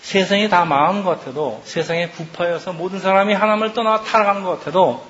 세상이 0.00 0.48
다 0.48 0.64
망한 0.64 1.02
것 1.02 1.18
같아도 1.18 1.60
세상에 1.64 2.10
부파여서 2.10 2.72
모든 2.72 3.00
사람이 3.00 3.34
하나님을 3.34 3.74
떠나 3.74 4.02
타락한 4.02 4.44
것 4.44 4.58
같아도 4.58 5.04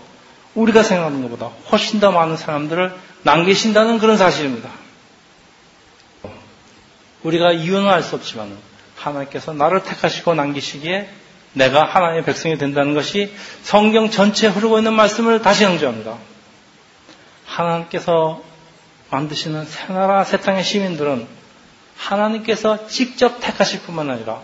우리가 0.55 0.83
생각하는 0.83 1.21
것보다 1.23 1.51
훨씬 1.71 2.01
더 2.01 2.11
많은 2.11 2.39
사람들을 2.39 2.95
남기신다는 3.23 3.99
그런 3.99 4.17
사실입니다. 4.17 4.71
우리가 7.23 7.53
이유는 7.53 7.91
알 7.91 8.03
수 8.03 8.15
없지만 8.17 8.57
하나님께서 8.97 9.53
나를 9.53 9.83
택하시고 9.83 10.35
남기시기에 10.35 11.11
내가 11.53 11.85
하나님의 11.85 12.25
백성이 12.25 12.57
된다는 12.57 12.95
것이 12.95 13.35
성경 13.63 14.11
전체에 14.11 14.49
흐르고 14.49 14.79
있는 14.79 14.95
말씀을 14.95 15.43
다시 15.43 15.65
강조합니다. 15.65 16.17
하나님께서 17.45 18.43
만드시는 19.11 19.67
새 19.67 19.93
나라 19.93 20.25
새 20.25 20.39
땅의 20.39 20.65
시민들은 20.65 21.36
하나님께서 21.97 22.87
직접 22.87 23.41
택하실 23.41 23.81
뿐만 23.83 24.11
아니라 24.11 24.41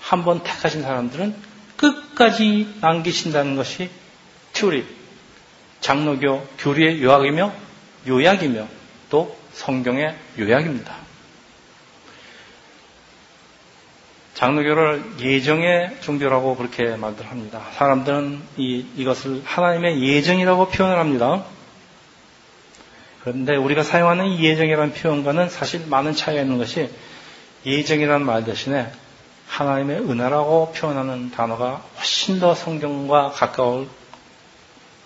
한 0.00 0.24
번 0.24 0.42
택하신 0.42 0.82
사람들은 0.82 1.34
끝까지 1.76 2.76
남기신다는 2.80 3.56
것이 3.56 3.88
튜리, 4.52 4.84
장로교 5.80 6.46
교리의 6.58 7.02
요약이며 7.02 7.52
요약이며 8.06 8.66
또 9.10 9.36
성경의 9.52 10.16
요약입니다. 10.38 10.94
장로교를 14.34 15.04
예정의 15.20 15.96
종교라고 16.00 16.56
그렇게 16.56 16.96
말들 16.96 17.30
합니다. 17.30 17.62
사람들은 17.74 18.42
이, 18.56 18.86
이것을 18.96 19.42
하나님의 19.44 20.02
예정이라고 20.02 20.68
표현을 20.68 20.98
합니다. 20.98 21.44
그런데 23.22 23.54
우리가 23.54 23.84
사용하는 23.84 24.26
이 24.26 24.44
예정이라는 24.44 24.94
표현과는 24.94 25.48
사실 25.48 25.86
많은 25.86 26.14
차이가 26.14 26.42
있는 26.42 26.58
것이 26.58 26.90
예정이라는 27.64 28.26
말 28.26 28.44
대신에 28.44 28.90
하나님의 29.46 29.98
은혜라고 29.98 30.72
표현하는 30.72 31.30
단어가 31.30 31.82
훨씬 31.98 32.40
더 32.40 32.54
성경과 32.54 33.30
가까울 33.30 33.88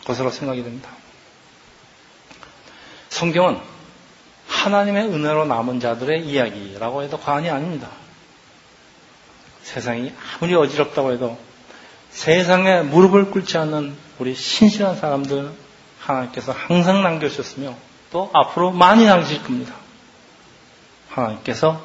것으로 0.07 0.31
생각이 0.31 0.63
됩니다. 0.63 0.89
성경은 3.11 3.59
하나님의 4.47 5.09
은혜로 5.09 5.45
남은 5.47 5.81
자들의 5.81 6.25
이야기라고 6.27 7.03
해도 7.03 7.19
과언이 7.19 7.51
아닙니다. 7.51 7.89
세상이 9.63 10.13
아무리 10.39 10.55
어지럽다고 10.55 11.13
해도 11.13 11.39
세상에 12.11 12.83
무릎을 12.83 13.31
꿇지 13.31 13.59
않는 13.59 13.95
우리 14.19 14.35
신실한 14.35 14.97
사람들 14.97 15.51
하나님께서 16.01 16.53
항상 16.53 17.03
남겨주셨으며 17.03 17.75
또 18.11 18.31
앞으로 18.33 18.71
많이 18.71 19.07
남기실 19.07 19.43
겁니다. 19.43 19.75
하나님께서 21.11 21.83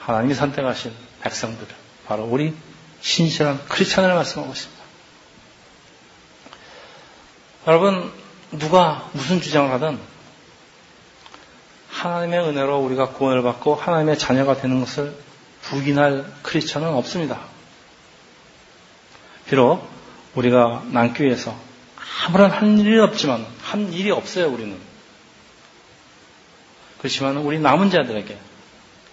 하나님이 0.00 0.34
선택하신 0.34 0.92
백성들 1.20 1.66
바로 2.06 2.24
우리 2.24 2.54
신실한 3.00 3.66
크리스천을 3.68 4.14
말씀하고 4.14 4.52
있습니다. 4.52 4.84
여러분 7.66 8.12
누가 8.52 9.08
무슨 9.12 9.40
주장을 9.40 9.70
하든 9.72 9.98
하나님의 11.90 12.40
은혜로 12.40 12.78
우리가 12.78 13.10
구원을 13.10 13.42
받고 13.42 13.74
하나님의 13.74 14.18
자녀가 14.18 14.56
되는 14.56 14.80
것을 14.80 15.16
부인할 15.62 16.32
크리스천은 16.42 16.88
없습니다. 16.94 17.40
비록 19.48 19.88
우리가 20.34 20.84
남교에서 20.90 21.56
아무런 22.26 22.50
한 22.50 22.78
일이 22.78 22.98
없지만 23.00 23.44
한 23.66 23.92
일이 23.92 24.12
없어요 24.12 24.48
우리는. 24.48 24.78
그렇지만 26.98 27.36
우리 27.38 27.58
남은 27.58 27.90
자들에게 27.90 28.38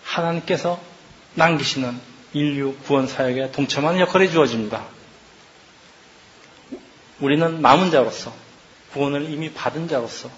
하나님께서 0.04 0.80
남기시는 1.34 2.00
인류 2.34 2.76
구원 2.86 3.08
사역에 3.08 3.52
동참하는 3.52 4.00
역할이 4.00 4.30
주어집니다. 4.30 4.86
우리는 7.20 7.62
남은 7.62 7.90
자로서 7.90 8.32
구원을 8.92 9.30
이미 9.32 9.52
받은 9.52 9.88
자로서 9.88 10.30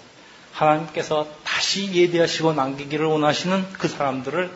하나님께서 0.52 1.28
다시 1.44 1.92
예대하시고 1.92 2.54
남기기를 2.54 3.04
원하시는 3.04 3.72
그 3.74 3.88
사람들을 3.88 4.50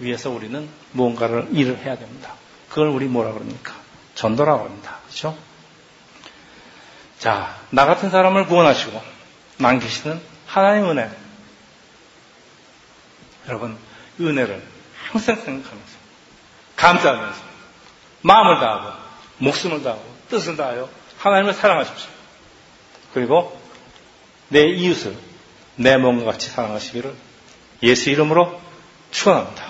위해서 0.00 0.30
우리는 0.30 0.68
무언가를 0.92 1.48
일을 1.52 1.78
해야 1.78 1.96
됩니다. 1.96 2.34
그걸 2.68 2.88
우리 2.88 3.06
뭐라 3.06 3.32
그럽니까? 3.32 3.74
전도라고 4.14 4.64
합니다. 4.64 4.98
그렇죠? 5.06 5.36
자, 7.20 7.54
나 7.68 7.84
같은 7.84 8.10
사람을 8.10 8.46
구원하시고 8.46 9.00
남기시는 9.58 10.20
하나님 10.46 10.90
은혜. 10.90 11.10
여러분, 13.46 13.78
은혜를 14.18 14.62
항상 15.10 15.36
생각하면서 15.36 15.98
감사하면서 16.76 17.40
마음을 18.22 18.58
다하고 18.60 18.98
목숨을 19.38 19.82
다하고 19.82 20.02
뜻을 20.30 20.56
다하여 20.56 20.88
하나님을 21.18 21.52
사랑하십시오. 21.52 22.08
그리고 23.12 23.60
내 24.48 24.64
이웃을 24.64 25.14
내 25.76 25.98
몸과 25.98 26.32
같이 26.32 26.48
사랑하시기를 26.48 27.14
예수 27.82 28.08
이름으로 28.08 28.60
축원합니다. 29.10 29.69